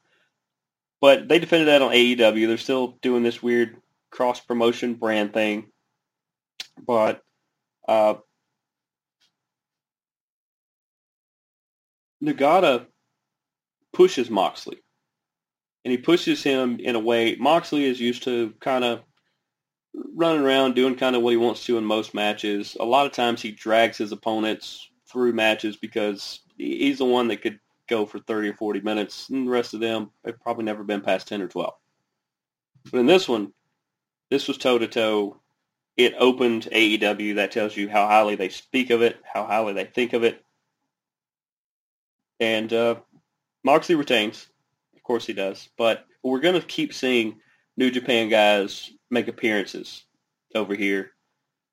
[1.01, 2.47] But they defended that on AEW.
[2.47, 3.77] They're still doing this weird
[4.11, 5.67] cross promotion brand thing.
[6.85, 7.23] But
[7.87, 8.15] uh,
[12.23, 12.87] Nagata
[13.93, 14.79] pushes Moxley.
[15.85, 19.01] And he pushes him in a way Moxley is used to kind of
[20.15, 22.77] running around doing kind of what he wants to in most matches.
[22.79, 27.43] A lot of times he drags his opponents through matches because he's the one that
[27.43, 30.85] could go for 30 or 40 minutes, and the rest of them have probably never
[30.85, 31.73] been past 10 or 12.
[32.93, 33.53] But in this one,
[34.31, 35.37] this was toe-to-toe.
[35.97, 37.37] It opened AEW.
[37.37, 40.45] That tells you how highly they speak of it, how highly they think of it.
[42.39, 42.97] And uh,
[43.65, 44.47] Moxley retains.
[44.95, 45.69] Of course he does.
[45.77, 47.41] But we're going to keep seeing
[47.77, 50.05] New Japan guys make appearances
[50.55, 51.13] over here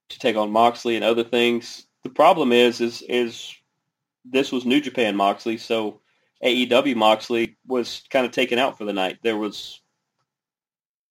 [0.09, 1.85] to take on Moxley and other things.
[2.03, 3.53] The problem is, is, is
[4.23, 6.01] this was New Japan Moxley, so
[6.43, 9.19] AEW Moxley was kind of taken out for the night.
[9.23, 9.81] There was,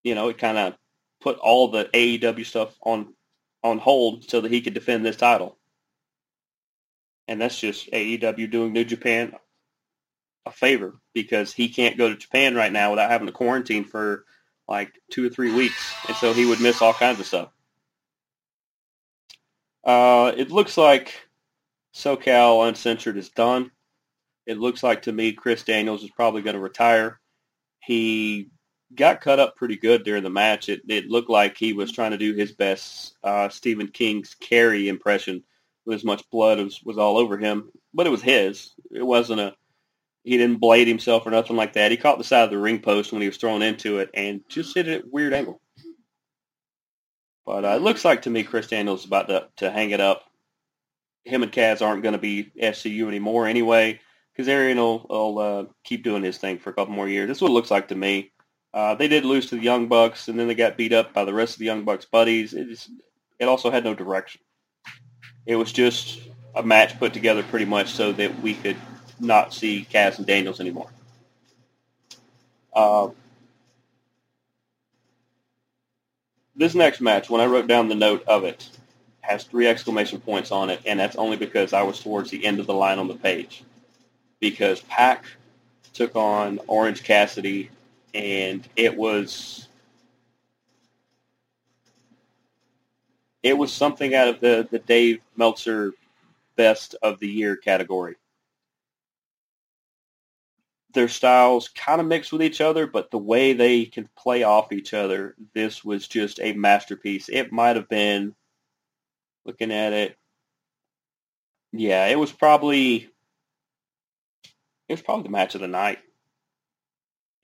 [0.03, 0.75] you know, it kind of
[1.25, 3.15] put all the AEW stuff on
[3.65, 5.57] on hold so that he could defend this title.
[7.27, 9.35] And that's just AEW doing New Japan
[10.45, 14.27] a favor because he can't go to Japan right now without having to quarantine for
[14.69, 17.49] like two or three weeks, and so he would miss all kinds of stuff.
[19.83, 21.27] Uh, it looks like
[21.95, 23.71] SoCal Uncensored is done.
[24.47, 27.19] It looks like to me Chris Daniels is probably going to retire.
[27.81, 28.51] He
[28.97, 30.69] got cut up pretty good during the match.
[30.69, 34.89] It, it looked like he was trying to do his best uh, Stephen King's Carrie
[34.89, 35.43] impression
[35.85, 38.73] with as much blood as was all over him, but it was his.
[38.91, 39.55] It wasn't a
[40.25, 41.91] he didn't blade himself or nothing like that.
[41.91, 44.41] He caught the side of the ring post when he was thrown into it and
[44.49, 45.61] just hit it at a weird angle.
[47.45, 50.01] But uh, it looks like to me Chris Daniels is about to, to hang it
[50.01, 50.25] up.
[51.25, 54.01] Him and Kaz aren't going to be SCU anymore anyway.
[54.39, 57.29] Kazarian will, will uh, keep doing his thing for a couple more years.
[57.29, 58.33] This is what it looks like to me.
[58.75, 61.25] Uh, they did lose to the Young Bucks, and then they got beat up by
[61.25, 62.55] the rest of the Young Bucks buddies.
[62.55, 62.91] It, just,
[63.39, 64.41] it also had no direction.
[65.47, 66.19] It was just
[66.57, 68.77] a match put together pretty much so that we could
[69.21, 70.91] not see Kaz and Daniels anymore.
[72.75, 73.11] Uh,
[76.57, 78.69] this next match, when I wrote down the note of it,
[79.21, 82.59] has three exclamation points on it, and that's only because I was towards the end
[82.59, 83.63] of the line on the page.
[84.41, 85.25] Because Pac
[85.93, 87.71] took on Orange Cassidy,
[88.15, 89.69] and it was
[93.43, 95.93] it was something out of the, the Dave Meltzer
[96.57, 98.17] best of the year category
[100.95, 104.73] their styles kind of mix with each other, but the way they can play off
[104.73, 107.29] each other, this was just a masterpiece.
[107.29, 108.35] It might have been,
[109.45, 110.17] looking at it,
[111.73, 113.11] yeah, it was probably,
[114.89, 115.99] it was probably the match of the night.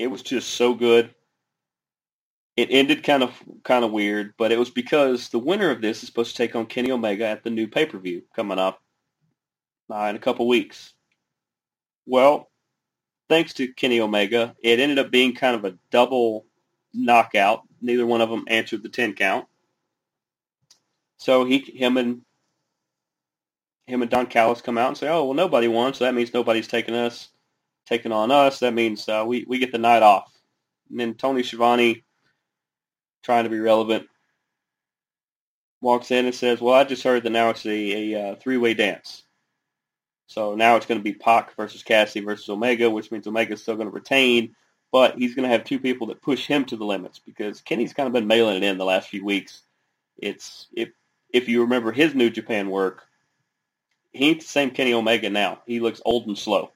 [0.01, 1.15] It was just so good.
[2.57, 3.31] It ended kind of
[3.65, 6.57] kind of weird, but it was because the winner of this is supposed to take
[6.57, 8.81] on Kenny Omega at the new pay-per-view coming up
[9.93, 10.95] uh, in a couple weeks.
[12.07, 12.49] Well,
[13.29, 16.47] thanks to Kenny Omega, it ended up being kind of a double
[16.95, 17.65] knockout.
[17.83, 19.45] Neither one of them answered the 10 count.
[21.19, 22.23] So he, him and
[23.87, 26.33] him and Don Callis come out and say, "Oh, well, nobody won, so that means
[26.33, 27.29] nobody's taking us,
[27.90, 28.61] taking on us.
[28.61, 30.33] That means uh, we we get the night off."
[30.90, 32.05] And then Tony Schiavone,
[33.22, 34.09] trying to be relevant,
[35.83, 38.74] walks in and says, "Well, I just heard that now it's a, a uh, three-way
[38.74, 39.24] dance."
[40.26, 43.74] So now it's going to be Pac versus Cassidy versus Omega, which means Omega's still
[43.74, 44.55] going to retain,
[44.92, 47.92] but he's going to have two people that push him to the limits because Kenny's
[47.92, 49.62] kind of been mailing it in the last few weeks.
[50.16, 50.90] It's if
[51.33, 53.03] if you remember his New Japan work,
[54.12, 55.62] he ain't the same Kenny Omega now.
[55.66, 56.70] He looks old and slow.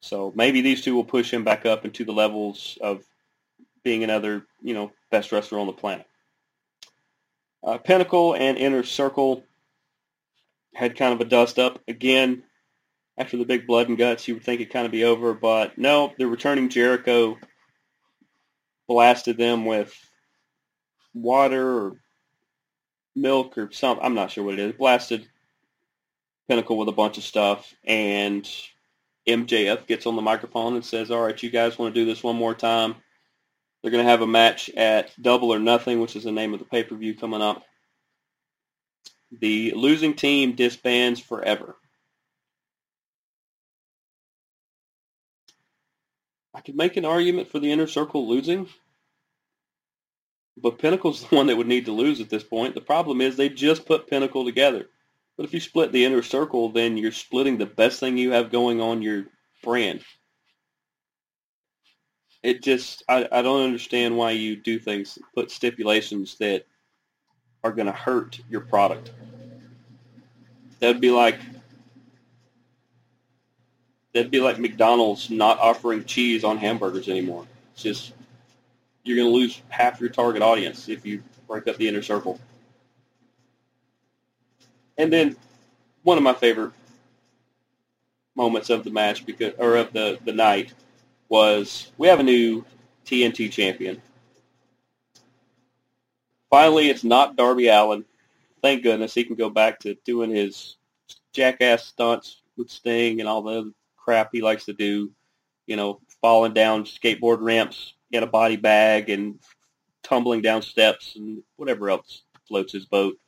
[0.00, 3.02] So maybe these two will push him back up into the levels of
[3.82, 6.06] being another, you know, best wrestler on the planet.
[7.62, 9.44] Uh, Pinnacle and Inner Circle
[10.74, 12.42] had kind of a dust up again
[13.18, 14.28] after the big blood and guts.
[14.28, 17.38] You would think it kind of be over, but no, the returning Jericho
[18.86, 19.92] blasted them with
[21.14, 21.96] water or
[23.16, 24.04] milk or something.
[24.04, 24.72] I'm not sure what it is.
[24.74, 25.26] Blasted
[26.48, 28.48] Pinnacle with a bunch of stuff, and
[29.26, 32.22] MJF gets on the microphone and says, "All right, you guys want to do this
[32.22, 32.96] one more time?"
[33.82, 36.58] They're going to have a match at Double or Nothing, which is the name of
[36.58, 37.62] the pay-per-view coming up.
[39.30, 41.76] The losing team disbands forever.
[46.54, 48.68] I could make an argument for the inner circle losing,
[50.56, 52.74] but Pinnacle's the one that would need to lose at this point.
[52.74, 54.88] The problem is they just put Pinnacle together.
[55.36, 58.50] But if you split the inner circle, then you're splitting the best thing you have
[58.50, 59.26] going on your
[59.62, 60.02] brand.
[62.42, 66.66] It just, I, I don't understand why you do things, put stipulations that
[67.64, 69.10] are going to hurt your product.
[70.78, 71.38] That'd be like
[74.12, 77.46] that'd be like McDonald's not offering cheese on hamburgers anymore.
[77.74, 78.12] It's just
[79.04, 82.40] you're going to lose half your target audience if you break up the inner circle.
[84.98, 85.36] And then
[86.02, 86.72] one of my favorite
[88.34, 90.72] moments of the match because or of the, the night
[91.28, 92.64] was we have a new
[93.04, 94.00] TNT champion.
[96.50, 98.04] Finally, it's not Darby Allin.
[98.62, 100.76] Thank goodness he can go back to doing his
[101.32, 105.10] jackass stunts with Sting and all the crap he likes to do.
[105.66, 109.40] You know, falling down skateboard ramps in a body bag and
[110.02, 113.18] tumbling down steps and whatever else floats his boat.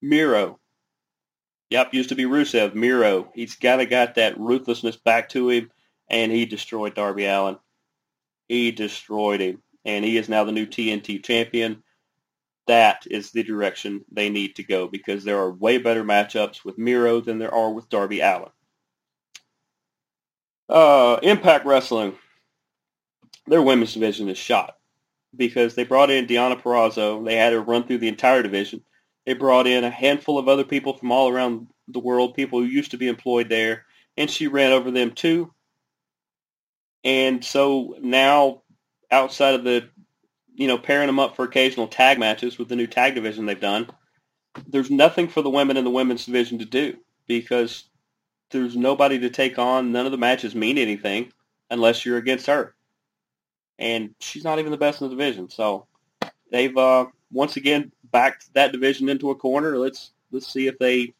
[0.00, 0.58] Miro.
[1.72, 2.74] Yep, used to be Rusev.
[2.74, 3.32] Miro.
[3.34, 5.70] He's got to got that ruthlessness back to him,
[6.06, 7.56] and he destroyed Darby Allin.
[8.46, 11.82] He destroyed him, and he is now the new TNT champion.
[12.66, 16.76] That is the direction they need to go because there are way better matchups with
[16.76, 18.50] Miro than there are with Darby Allin.
[20.68, 22.18] Uh, Impact Wrestling
[23.46, 24.76] their women's division is shot
[25.34, 27.24] because they brought in Deonna Purrazzo.
[27.24, 28.82] They had her run through the entire division.
[29.26, 32.66] They brought in a handful of other people from all around the world, people who
[32.66, 33.84] used to be employed there,
[34.16, 35.52] and she ran over them too.
[37.04, 38.62] And so now,
[39.10, 39.88] outside of the,
[40.54, 43.60] you know, pairing them up for occasional tag matches with the new tag division they've
[43.60, 43.88] done,
[44.66, 46.96] there's nothing for the women in the women's division to do
[47.26, 47.84] because
[48.50, 49.92] there's nobody to take on.
[49.92, 51.32] None of the matches mean anything
[51.70, 52.74] unless you're against her
[53.82, 55.50] and she's not even the best in the division.
[55.50, 55.86] So
[56.50, 59.78] they've uh, once again backed that division into a corner.
[59.78, 61.14] Let's let's see if they.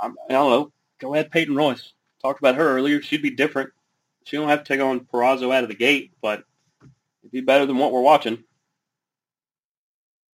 [0.00, 0.72] I don't know.
[0.98, 1.92] Go ahead, Peyton Royce.
[2.22, 3.02] Talked about her earlier.
[3.02, 3.70] She'd be different.
[4.24, 6.44] She don't have to take on Purrazzo out of the gate, but
[7.22, 8.44] it'd be better than what we're watching.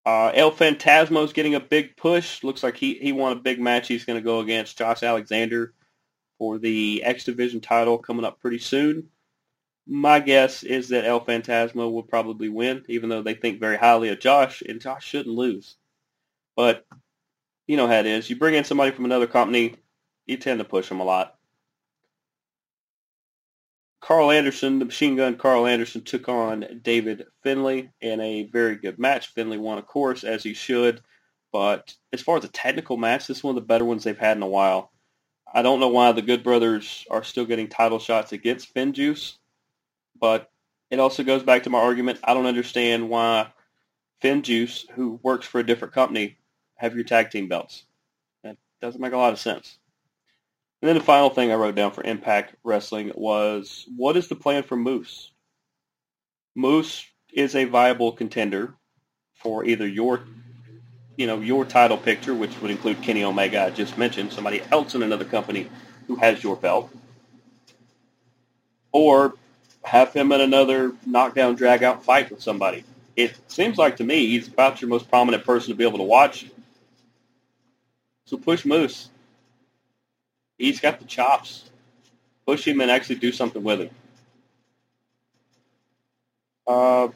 [0.06, 2.44] Uh, El Phantasmo's getting a big push.
[2.44, 3.88] Looks like he, he won a big match.
[3.88, 5.74] He's going to go against Josh Alexander
[6.38, 9.10] for the X Division title coming up pretty soon.
[9.88, 14.10] My guess is that El Phantasmo will probably win, even though they think very highly
[14.10, 15.78] of Josh, and Josh shouldn't lose.
[16.56, 16.86] But
[17.68, 18.30] you know how it is.
[18.30, 19.76] You bring in somebody from another company,
[20.26, 21.36] you tend to push them a lot.
[24.02, 29.00] Karl Anderson, the machine gun Karl Anderson, took on David Finlay in a very good
[29.00, 29.28] match.
[29.28, 31.02] Finlay won, of course, as he should.
[31.52, 34.18] But as far as a technical match, this is one of the better ones they've
[34.18, 34.92] had in a while.
[35.54, 39.38] I don't know why the Good Brothers are still getting title shots against FinJuice.
[40.20, 40.50] But
[40.90, 42.20] it also goes back to my argument.
[42.24, 43.52] I don't understand why
[44.24, 46.38] FinJuice, who works for a different company,
[46.76, 47.84] have your tag team belts.
[48.44, 49.78] That doesn't make a lot of sense.
[50.82, 54.36] And then the final thing I wrote down for Impact Wrestling was, what is the
[54.36, 55.32] plan for Moose?
[56.56, 58.76] Moose is a viable contender
[59.34, 60.22] for either your,
[61.16, 64.96] you know, your title picture, which would include Kenny Omega, I just mentioned, somebody else
[64.96, 65.70] in another company
[66.08, 66.92] who has your belt,
[68.92, 69.34] or
[69.88, 72.84] have him in another knockdown drag out fight with somebody.
[73.16, 76.04] It seems like to me he's about your most prominent person to be able to
[76.04, 76.46] watch.
[78.26, 79.10] So push Moose.
[80.58, 81.70] He's got the chops.
[82.46, 83.90] Push him and actually do something with him.
[86.68, 87.08] Uh,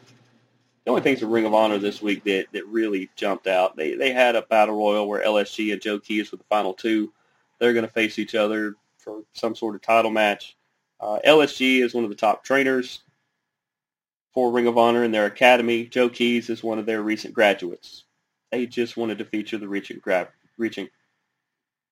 [0.85, 3.95] the only things in Ring of Honor this week that, that really jumped out, they,
[3.95, 7.11] they had a battle royal where LSG and Joe Keys were the final two.
[7.59, 10.55] They're going to face each other for some sort of title match.
[11.01, 12.99] Uh, LSG is one of the top trainers
[14.33, 15.85] for Ring of Honor in their academy.
[15.85, 18.03] Joe Keys is one of their recent graduates.
[18.51, 20.89] They just wanted to feature the reaching, gra- reaching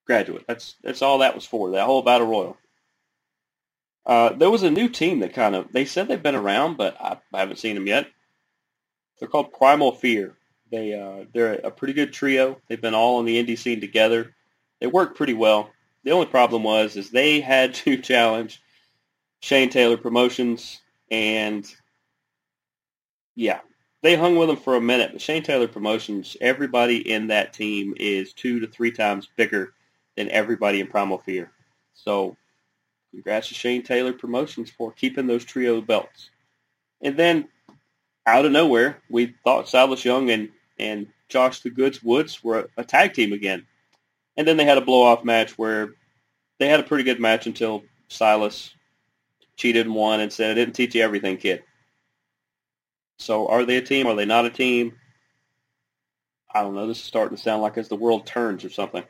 [0.05, 0.45] graduate.
[0.47, 1.71] That's that's all that was for.
[1.71, 2.57] That whole battle royal.
[4.05, 6.99] Uh, there was a new team that kind of they said they've been around, but
[6.99, 8.07] I, I haven't seen them yet.
[9.19, 10.35] They're called Primal Fear.
[10.71, 12.57] They uh, they're a pretty good trio.
[12.67, 14.35] They've been all on the indie scene together.
[14.79, 15.71] They work pretty well.
[16.03, 18.61] The only problem was is they had to challenge
[19.41, 21.65] Shane Taylor Promotions, and
[23.35, 23.59] yeah,
[24.01, 25.11] they hung with him for a minute.
[25.13, 29.73] But Shane Taylor Promotions, everybody in that team is two to three times bigger
[30.15, 31.51] than everybody in Primal Fear.
[31.93, 32.35] So,
[33.11, 36.29] congrats to Shane Taylor Promotions for keeping those trio belts.
[37.01, 37.47] And then,
[38.25, 42.83] out of nowhere, we thought Silas Young and and Josh the Goods Woods were a
[42.83, 43.65] tag team again.
[44.37, 45.93] And then they had a blow off match where
[46.57, 48.73] they had a pretty good match until Silas
[49.59, 51.63] cheated and won and said, I didn't teach you everything, kid.
[53.19, 54.07] So are they a team?
[54.07, 54.93] Are they not a team?
[56.51, 56.87] I don't know.
[56.87, 59.03] This is starting to sound like as the world turns or something.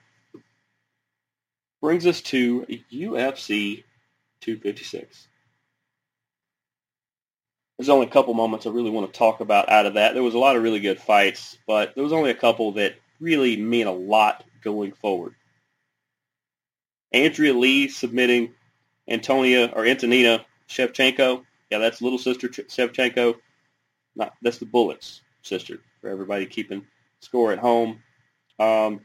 [1.81, 3.83] Brings us to UFC
[4.41, 5.27] 256.
[7.77, 10.13] There's only a couple moments I really want to talk about out of that.
[10.15, 12.95] There was a lot of really good fights, but there was only a couple that
[13.21, 15.35] really mean a lot going forward.
[17.13, 18.53] Andrea Lee submitting
[19.09, 21.43] Antonia or Antonina Shevchenko.
[21.69, 23.35] Yeah, that's little sister Shevchenko.
[24.15, 26.85] not that's the Bullets sister for everybody keeping
[27.21, 28.01] score at home.
[28.59, 29.01] Um,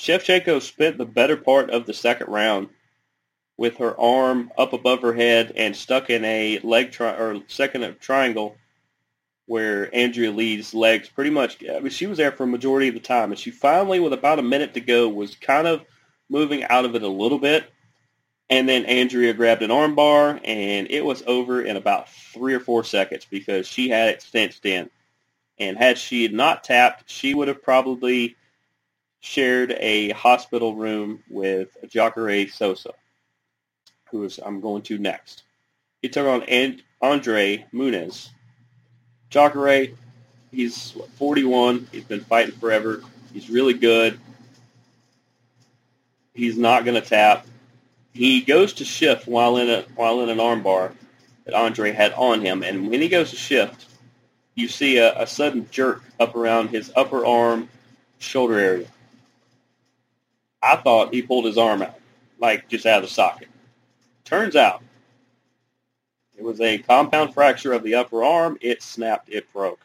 [0.00, 2.68] Shevchenko spent the better part of the second round
[3.56, 7.98] with her arm up above her head and stuck in a leg tri- or second
[8.00, 8.56] triangle
[9.46, 12.94] where Andrea Lee's legs pretty much, I mean, she was there for a majority of
[12.94, 13.30] the time.
[13.30, 15.82] And she finally, with about a minute to go, was kind of
[16.28, 17.70] moving out of it a little bit.
[18.48, 22.84] And then Andrea grabbed an armbar, and it was over in about three or four
[22.84, 24.88] seconds because she had it cinched in.
[25.58, 28.36] And had she not tapped, she would have probably
[29.20, 32.92] shared a hospital room with Jacare Souza,
[34.10, 35.42] who is I'm going to next.
[36.02, 36.42] He took on
[37.02, 38.28] Andre Muniz.
[39.30, 39.88] Jacare,
[40.52, 41.88] he's 41.
[41.90, 43.02] He's been fighting forever.
[43.32, 44.20] He's really good.
[46.36, 47.46] He's not going to tap.
[48.12, 50.92] He goes to shift while in a while in an armbar
[51.44, 53.86] that Andre had on him, and when he goes to shift,
[54.54, 57.68] you see a, a sudden jerk up around his upper arm,
[58.18, 58.86] shoulder area.
[60.62, 61.98] I thought he pulled his arm out,
[62.38, 63.48] like just out of the socket.
[64.24, 64.82] Turns out
[66.36, 68.58] it was a compound fracture of the upper arm.
[68.60, 69.28] It snapped.
[69.30, 69.80] It broke.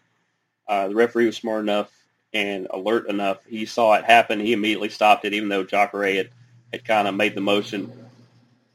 [0.67, 1.91] Uh, the referee was smart enough
[2.33, 3.45] and alert enough.
[3.45, 4.39] He saw it happen.
[4.39, 6.29] He immediately stopped it, even though Jacare had,
[6.71, 7.91] had kind of made the motion.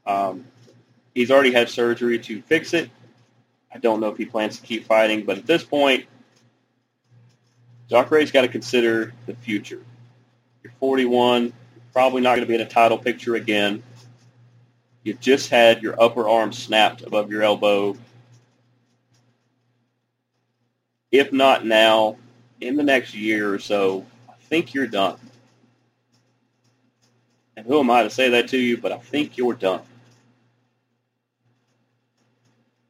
[0.06, 0.44] Um,
[1.14, 2.90] he's already had surgery to fix it.
[3.72, 6.06] I don't know if he plans to keep fighting, but at this point,
[7.88, 9.82] Jacare's got to consider the future.
[10.62, 11.52] You're 41,
[11.92, 13.82] probably not going to be in a title picture again.
[15.02, 17.96] You just had your upper arm snapped above your elbow.
[21.12, 22.16] If not now,
[22.60, 25.16] in the next year or so, I think you're done.
[27.56, 29.80] And who am I to say that to you, but I think you're done.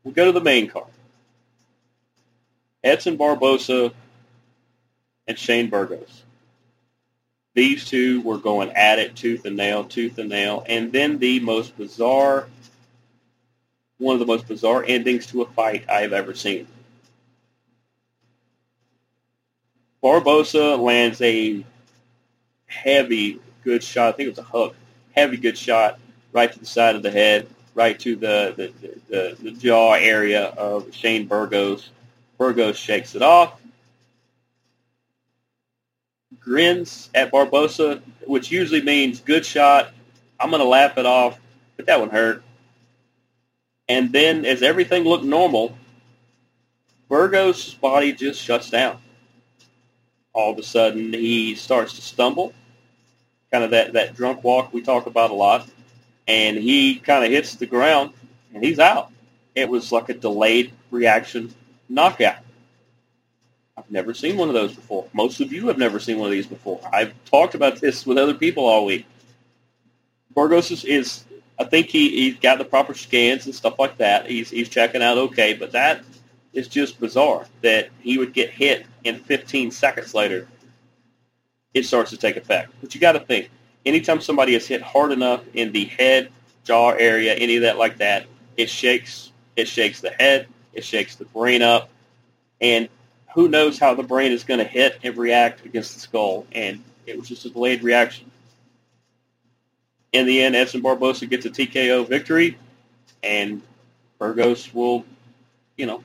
[0.03, 0.87] We'll go to the main card.
[2.83, 3.93] Edson Barbosa
[5.27, 6.23] and Shane Burgos.
[7.55, 10.65] These two were going at it tooth and nail, tooth and nail.
[10.69, 12.47] And then the most bizarre,
[13.99, 16.69] one of the most bizarre endings to a fight I've ever seen.
[20.03, 21.65] Barbosa lands a
[22.67, 24.15] heavy good shot.
[24.15, 24.75] I think it was a hook.
[25.15, 25.99] Heavy good shot
[26.33, 30.45] right to the side of the head, right to the, the, the, the jaw area
[30.45, 31.91] of Shane Burgos.
[32.39, 33.61] Burgos shakes it off
[36.47, 39.93] grins at Barbosa, which usually means good shot.
[40.39, 41.39] I'm going to laugh it off,
[41.77, 42.43] but that one hurt.
[43.89, 45.77] And then as everything looked normal,
[47.09, 48.99] Burgos' body just shuts down.
[50.33, 52.53] All of a sudden, he starts to stumble,
[53.51, 55.69] kind of that, that drunk walk we talk about a lot,
[56.27, 58.13] and he kind of hits the ground,
[58.55, 59.11] and he's out.
[59.55, 61.55] It was like a delayed reaction
[61.89, 62.39] knockout.
[63.77, 65.07] I've never seen one of those before.
[65.13, 66.81] Most of you have never seen one of these before.
[66.93, 69.07] I've talked about this with other people all week.
[70.35, 71.25] Burgos is, is
[71.59, 74.31] I think he, he's got the proper scans and stuff like that.
[74.31, 76.03] He's, he's checking out okay, but that
[76.53, 80.49] is just bizarre that he would get hit and 15 seconds later
[81.77, 82.73] it starts to take effect.
[82.81, 83.51] But you got to think,
[83.85, 86.31] anytime somebody is hit hard enough in the head,
[86.65, 89.31] jaw area, any of that like that, it shakes.
[89.57, 90.49] It shakes the head.
[90.73, 91.89] It shakes the brain up.
[92.61, 92.89] And
[93.35, 96.83] who knows how the brain is going to hit and react against the skull, and
[97.05, 98.31] it was just a delayed reaction.
[100.13, 102.57] In the end, Edson Barbosa gets a TKO victory,
[103.23, 103.61] and
[104.19, 105.05] Burgos will,
[105.77, 106.03] you know,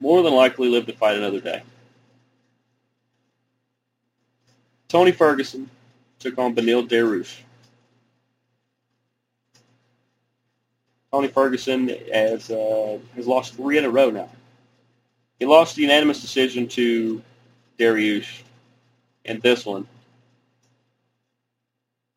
[0.00, 1.62] more than likely live to fight another day.
[4.92, 5.70] Tony Ferguson
[6.18, 7.34] took on Beneil Dariush.
[11.10, 14.28] Tony Ferguson has uh, has lost three in a row now.
[15.38, 17.22] He lost the unanimous decision to
[17.78, 18.42] Dariush
[19.24, 19.88] in this one.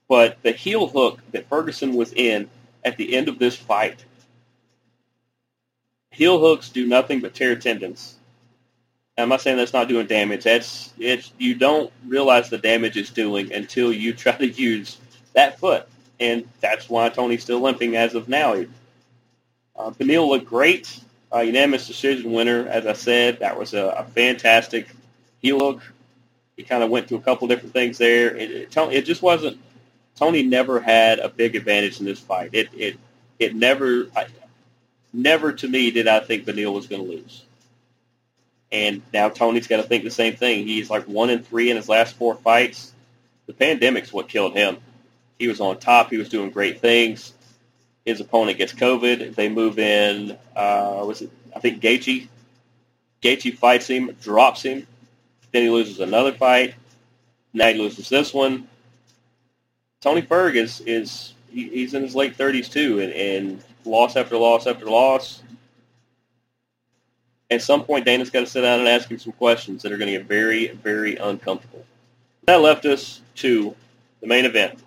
[0.10, 2.50] But the heel hook that Ferguson was in
[2.84, 4.04] at the end of this fight,
[6.12, 8.15] heel hooks do nothing but tear tendons.
[9.18, 10.44] I'm not saying that's not doing damage.
[10.44, 14.98] That's it's you don't realize the damage it's doing until you try to use
[15.34, 15.88] that foot,
[16.20, 18.66] and that's why Tony's still limping as of now.
[19.78, 21.00] Uh, looked great
[21.34, 22.68] uh, unanimous decision winner.
[22.68, 24.88] As I said, that was a, a fantastic
[25.42, 25.82] heel hook.
[26.56, 28.36] He kind of went through a couple different things there.
[28.36, 29.60] It, it, it just wasn't.
[30.16, 32.50] Tony never had a big advantage in this fight.
[32.54, 32.98] It it
[33.40, 34.28] it never I,
[35.14, 37.44] never to me did I think Beneil was going to lose.
[38.72, 40.68] And now Tony's got to think the same thing.
[40.68, 42.94] He's like one in three in his last four fights.
[43.46, 44.78] The pandemic's what killed him.
[45.38, 46.10] He was on top.
[46.10, 47.34] He was doing great things.
[48.06, 49.36] His opponent gets COVID.
[49.36, 50.38] They move in.
[50.56, 51.32] Uh, was it?
[51.56, 52.28] I think Gaethje.
[53.22, 54.86] Gaethje fights him, drops him.
[55.52, 56.76] Then he loses another fight.
[57.54, 58.68] Now he loses this one.
[60.02, 64.38] Tony Ferg is is he, he's in his late thirties too, and, and loss after
[64.38, 65.42] loss after loss.
[67.52, 69.98] At some point, Dana's got to sit down and ask him some questions that are
[69.98, 71.86] going to get very, very uncomfortable.
[72.46, 73.76] That left us to
[74.22, 74.80] the main event.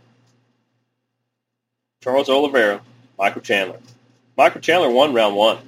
[2.03, 2.81] Charles Oliveira,
[3.19, 3.79] Michael Chandler.
[4.37, 5.59] Michael Chandler won round one.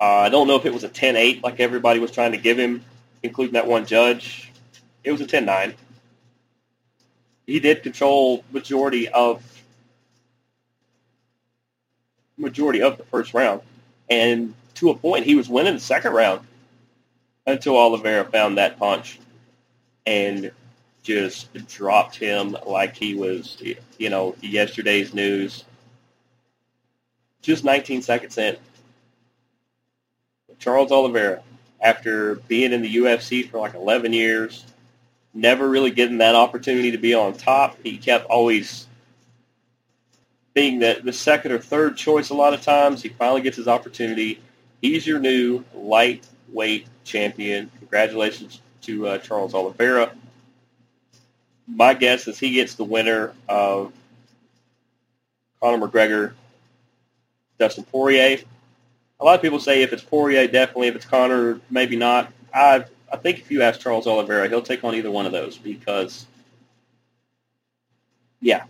[0.00, 2.58] Uh, I don't know if it was a 10-8 like everybody was trying to give
[2.58, 2.84] him,
[3.22, 4.52] including that one judge.
[5.04, 5.74] It was a 10-9.
[7.46, 9.42] He did control majority of
[12.36, 13.62] majority of the first round,
[14.10, 16.46] and to a point, he was winning the second round
[17.46, 19.18] until Oliveira found that punch
[20.06, 20.50] and
[21.02, 23.62] just dropped him like he was,
[23.98, 25.64] you know, yesterday's news.
[27.42, 28.56] Just 19 seconds in.
[30.58, 31.42] Charles Oliveira,
[31.80, 34.64] after being in the UFC for like 11 years,
[35.34, 38.86] never really getting that opportunity to be on top, he kept always
[40.54, 43.02] being the, the second or third choice a lot of times.
[43.02, 44.40] He finally gets his opportunity.
[44.86, 47.68] He's your new lightweight champion.
[47.78, 50.12] Congratulations to uh, Charles Oliveira.
[51.66, 53.92] My guess is he gets the winner of
[55.60, 56.34] Conor McGregor,
[57.58, 58.38] Dustin Poirier.
[59.18, 60.86] A lot of people say if it's Poirier, definitely.
[60.86, 62.32] If it's Conor, maybe not.
[62.54, 65.58] I I think if you ask Charles Oliveira, he'll take on either one of those
[65.58, 66.26] because,
[68.40, 68.62] yeah,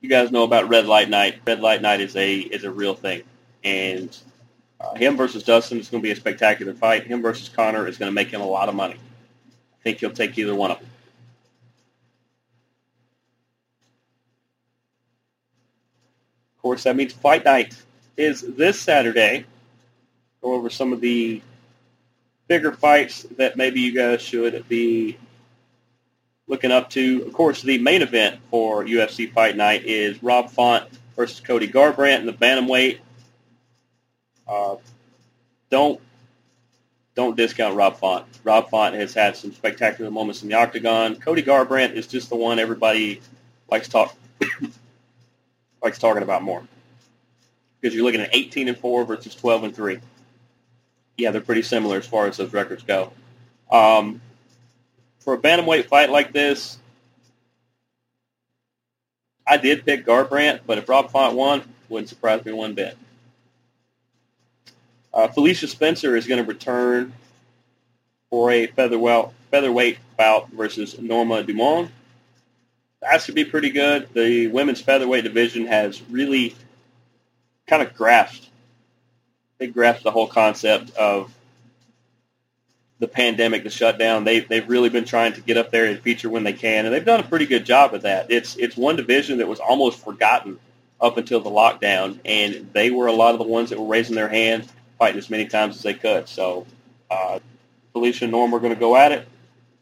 [0.00, 1.40] you guys know about Red Light Night.
[1.44, 3.22] Red Light Night is a is a real thing,
[3.64, 4.16] and
[4.82, 7.06] uh, him versus Dustin is going to be a spectacular fight.
[7.06, 8.94] Him versus Conor is going to make him a lot of money.
[8.94, 10.88] I think he'll take either one of them.
[16.56, 17.76] Of course, that means fight night
[18.16, 19.44] is this Saturday.
[20.42, 21.40] Go over some of the
[22.48, 25.16] bigger fights that maybe you guys should be
[26.46, 27.24] looking up to.
[27.26, 32.20] Of course, the main event for UFC Fight Night is Rob Font versus Cody Garbrandt
[32.20, 32.98] in the bantamweight.
[34.52, 34.76] Uh,
[35.70, 35.98] don't
[37.14, 38.26] don't discount Rob Font.
[38.44, 41.16] Rob Font has had some spectacular moments in the octagon.
[41.16, 43.22] Cody Garbrandt is just the one everybody
[43.70, 44.14] likes talk
[45.82, 46.62] likes talking about more
[47.80, 50.00] because you're looking at 18 and four versus 12 and three.
[51.16, 53.12] Yeah, they're pretty similar as far as those records go.
[53.70, 54.20] Um,
[55.20, 56.78] for a bantamweight fight like this,
[59.46, 62.96] I did pick Garbrandt, but if Rob Font won, wouldn't surprise me one bit.
[65.14, 67.12] Uh, Felicia Spencer is going to return
[68.30, 71.90] for a featherweight, featherweight bout versus Norma Dumont.
[73.02, 74.08] That should be pretty good.
[74.14, 76.54] The women's featherweight division has really
[77.66, 78.48] kind of grasped,
[79.58, 81.34] they grasped the whole concept of
[83.00, 84.24] the pandemic, the shutdown.
[84.24, 86.94] They, they've really been trying to get up there and feature when they can, and
[86.94, 88.30] they've done a pretty good job of that.
[88.30, 90.58] It's, it's one division that was almost forgotten
[91.00, 94.14] up until the lockdown, and they were a lot of the ones that were raising
[94.14, 94.68] their hand
[95.02, 96.28] fighting as many times as they could.
[96.28, 96.64] So
[97.10, 97.40] uh,
[97.92, 99.26] Felicia and Norm are going to go at it.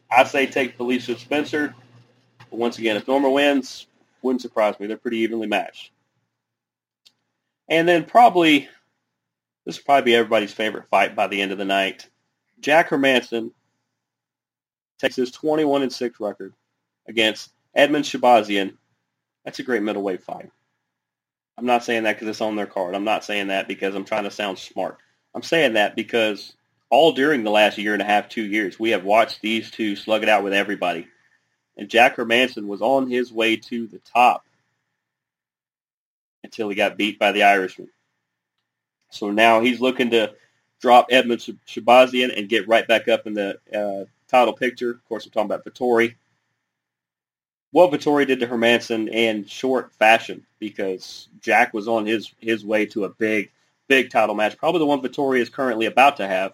[0.09, 1.75] I say take Felicia Spencer.
[2.49, 3.85] But once again, if Norma wins,
[4.23, 4.87] wouldn't surprise me.
[4.87, 5.91] They're pretty evenly matched.
[7.69, 8.67] And then probably,
[9.63, 12.09] this will probably be everybody's favorite fight by the end of the night.
[12.59, 13.51] Jack Hermansson
[14.97, 16.55] takes his 21 and 6 record
[17.07, 18.73] against Edmen Shahbazyan.
[19.45, 20.49] That's a great middleweight fight.
[21.59, 22.95] I'm not saying that because it's on their card.
[22.95, 24.97] I'm not saying that because I'm trying to sound smart.
[25.33, 26.53] I'm saying that because
[26.89, 29.95] all during the last year and a half, two years, we have watched these two
[29.95, 31.07] slug it out with everybody.
[31.77, 34.45] And Jack Hermansson was on his way to the top
[36.43, 37.89] until he got beat by the Irishman.
[39.09, 40.33] So now he's looking to
[40.81, 44.91] drop Edmen Shahbazyan and get right back up in the uh, title picture.
[44.91, 46.15] Of course, I'm talking about Vettori.
[47.71, 52.85] What Vettori did to Hermansson in short fashion because Jack was on his, his way
[52.87, 53.49] to a big
[53.91, 56.53] big title match, probably the one Vettori is currently about to have.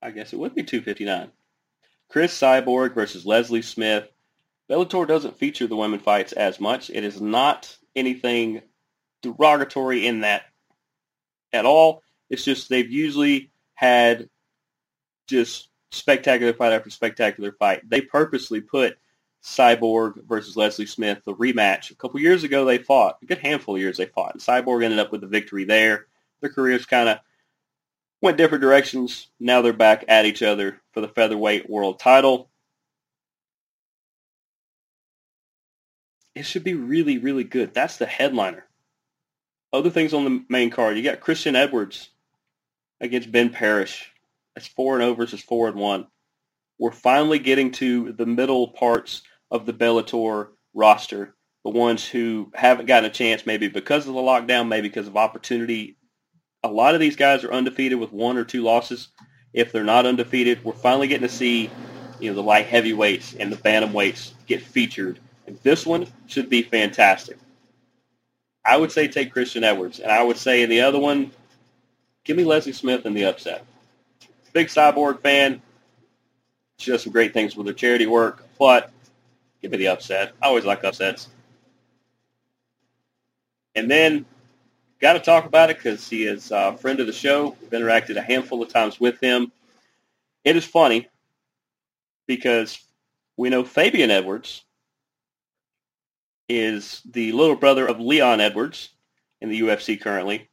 [0.00, 1.30] I guess it would be 259.
[2.08, 4.08] Cris Cyborg versus Leslie Smith.
[4.70, 6.90] Bellator doesn't feature the women fights as much.
[6.90, 8.62] It is not anything
[9.22, 10.42] derogatory in that
[11.52, 12.02] at all.
[12.30, 14.28] It's just they've usually had
[15.26, 17.88] just spectacular fight after spectacular fight.
[17.88, 18.98] They purposely put
[19.42, 21.90] Cyborg versus Leslie Smith, the rematch.
[21.90, 23.18] A couple years ago, they fought.
[23.22, 24.34] A good handful of years they fought.
[24.34, 26.06] And Cyborg ended up with the victory there.
[26.40, 27.18] Their careers kind of
[28.20, 29.28] went different directions.
[29.38, 32.50] Now they're back at each other for the featherweight world title.
[36.34, 37.74] It should be really, really good.
[37.74, 38.64] That's the headliner.
[39.72, 40.96] Other things on the main card.
[40.96, 42.10] You got Christian Edwards
[43.00, 44.12] against Ben Parrish.
[44.54, 46.06] That's 4 and 0 versus 4 and 1.
[46.78, 52.86] We're finally getting to the middle parts of the Bellator roster, the ones who haven't
[52.86, 55.96] gotten a chance maybe because of the lockdown, maybe because of opportunity.
[56.62, 59.08] A lot of these guys are undefeated with one or two losses.
[59.52, 61.70] If they're not undefeated, we're finally getting to see,
[62.20, 65.18] you know, the light heavyweights and the bantamweights get featured.
[65.46, 67.38] And this one should be fantastic.
[68.64, 71.30] I would say take Christian Edwards, and I would say in the other one,
[72.24, 73.64] give me Leslie Smith in the upset.
[74.52, 75.62] Big Cyborg fan.
[76.78, 78.90] She does some great things with her charity work, but
[79.60, 80.32] give me the upset.
[80.40, 81.28] I always like upsets.
[83.74, 84.24] And then,
[85.00, 87.56] got to talk about it because he is a friend of the show.
[87.60, 89.52] We've interacted a handful of times with him.
[90.44, 91.08] It is funny
[92.26, 92.78] because
[93.36, 94.64] we know Fabian Edwards
[96.48, 98.90] is the little brother of Leon Edwards
[99.40, 100.48] in the UFC currently.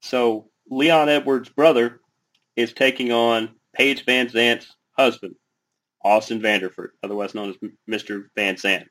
[0.00, 2.00] So Leon Edwards' brother
[2.56, 5.34] is taking on Paige VanZant's husband,
[6.02, 8.26] Austin Vanderford, otherwise known as Mr.
[8.34, 8.86] Van Zant.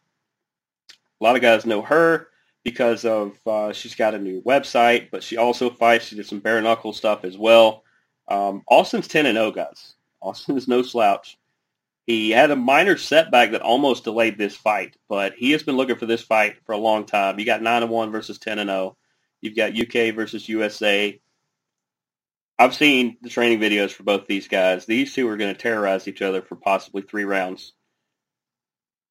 [1.20, 2.28] A lot of guys know her
[2.64, 6.06] because of uh, she's got a new website, but she also fights.
[6.06, 7.84] She did some bare knuckle stuff as well.
[8.28, 9.96] Um, Austin's 10 and 0, guys.
[10.22, 11.38] Austin is no slouch.
[12.06, 15.96] He had a minor setback that almost delayed this fight, but he has been looking
[15.96, 17.38] for this fight for a long time.
[17.38, 18.98] You got 9 and 1 versus 10 and 0.
[19.42, 21.20] You've got UK versus USA.
[22.60, 24.86] I've seen the training videos for both these guys.
[24.86, 27.72] These two are going to terrorize each other for possibly three rounds.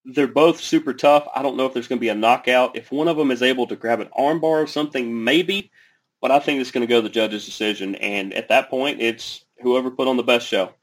[0.05, 1.27] They're both super tough.
[1.35, 2.77] I don't know if there's going to be a knockout.
[2.77, 5.71] If one of them is able to grab an armbar or something, maybe.
[6.21, 7.95] But I think it's going to go the judge's decision.
[7.95, 10.75] And at that point, it's whoever put on the best show.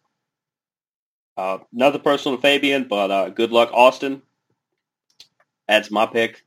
[1.37, 4.23] Uh, another personal to Fabian, but uh, good luck, Austin.
[5.67, 6.44] That's my pick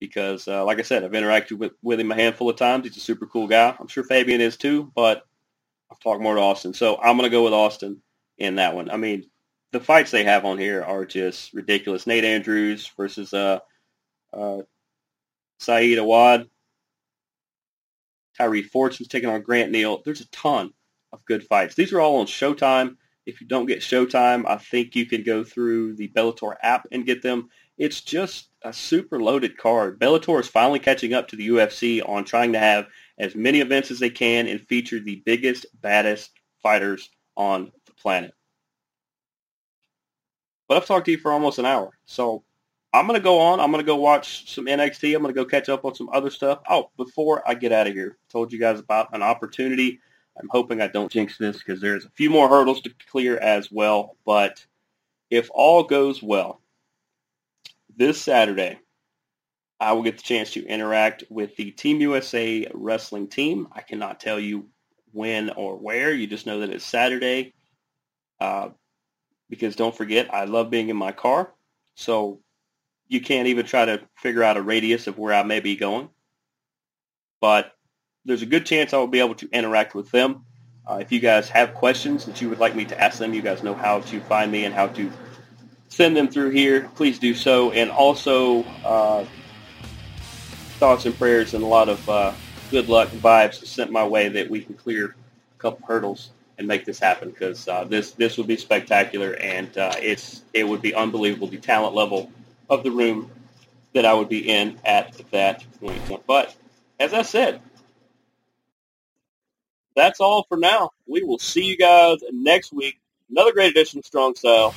[0.00, 2.84] because, uh, like I said, I've interacted with, with him a handful of times.
[2.84, 3.76] He's a super cool guy.
[3.78, 5.24] I'm sure Fabian is too, but
[5.92, 6.74] I've talked more to Austin.
[6.74, 8.02] So I'm going to go with Austin
[8.38, 8.90] in that one.
[8.90, 9.26] I mean,
[9.72, 12.06] the fights they have on here are just ridiculous.
[12.06, 13.60] Nate Andrews versus uh,
[14.32, 14.62] uh,
[15.60, 16.48] Saad Awad.
[18.36, 20.02] Tyree Fortune's taking on Grant Neal.
[20.04, 20.72] There's a ton
[21.12, 21.74] of good fights.
[21.74, 22.96] These are all on Showtime.
[23.26, 27.04] If you don't get Showtime, I think you can go through the Bellator app and
[27.04, 27.50] get them.
[27.76, 29.98] It's just a super loaded card.
[29.98, 32.86] Bellator is finally catching up to the UFC on trying to have
[33.18, 36.30] as many events as they can and feature the biggest, baddest
[36.62, 38.34] fighters on the planet.
[40.68, 42.44] But I've talked to you for almost an hour, so
[42.92, 43.60] I'm going to go on.
[43.60, 45.14] I'm going to go watch some NXT.
[45.14, 46.60] I'm going to go catch up on some other stuff.
[46.68, 50.00] Oh, before I get out of here, told you guys about an opportunity.
[50.38, 53.70] I'm hoping I don't jinx this because there's a few more hurdles to clear as
[53.70, 54.16] well.
[54.24, 54.64] But
[55.28, 56.60] if all goes well,
[57.96, 58.78] this Saturday,
[59.78, 63.68] I will get the chance to interact with the Team USA wrestling team.
[63.72, 64.68] I cannot tell you
[65.12, 66.12] when or where.
[66.12, 67.54] You just know that it's Saturday.
[68.40, 68.70] Uh,
[69.48, 71.52] because don't forget, I love being in my car.
[71.94, 72.40] So
[73.08, 76.08] you can't even try to figure out a radius of where I may be going.
[77.40, 77.72] But
[78.24, 80.44] there's a good chance I will be able to interact with them.
[80.88, 83.42] Uh, if you guys have questions that you would like me to ask them, you
[83.42, 85.10] guys know how to find me and how to
[85.90, 86.90] send them through here.
[86.94, 87.72] Please do so.
[87.72, 89.26] And also, uh,
[90.80, 92.32] thoughts and prayers and a lot of uh,
[92.70, 96.86] good luck vibes sent my way that we can clear a couple hurdles and make
[96.86, 100.94] this happen because uh, this this would be spectacular and uh, it's it would be
[100.94, 102.32] unbelievable the talent level
[102.70, 103.30] of the room
[103.92, 106.00] that I would be in at that point.
[106.26, 106.54] But
[106.98, 107.60] as I said,
[109.94, 110.92] that's all for now.
[111.06, 112.98] We will see you guys next week.
[113.30, 114.74] Another great edition of Strong Style.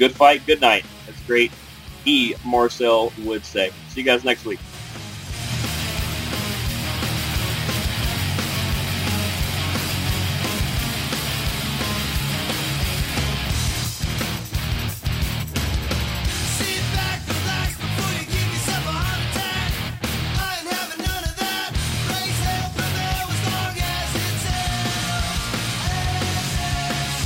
[0.00, 0.86] Good fight, good night.
[1.04, 1.52] That's great.
[2.06, 2.32] E.
[2.42, 3.70] Marcel would say.
[3.90, 4.58] See you guys next week.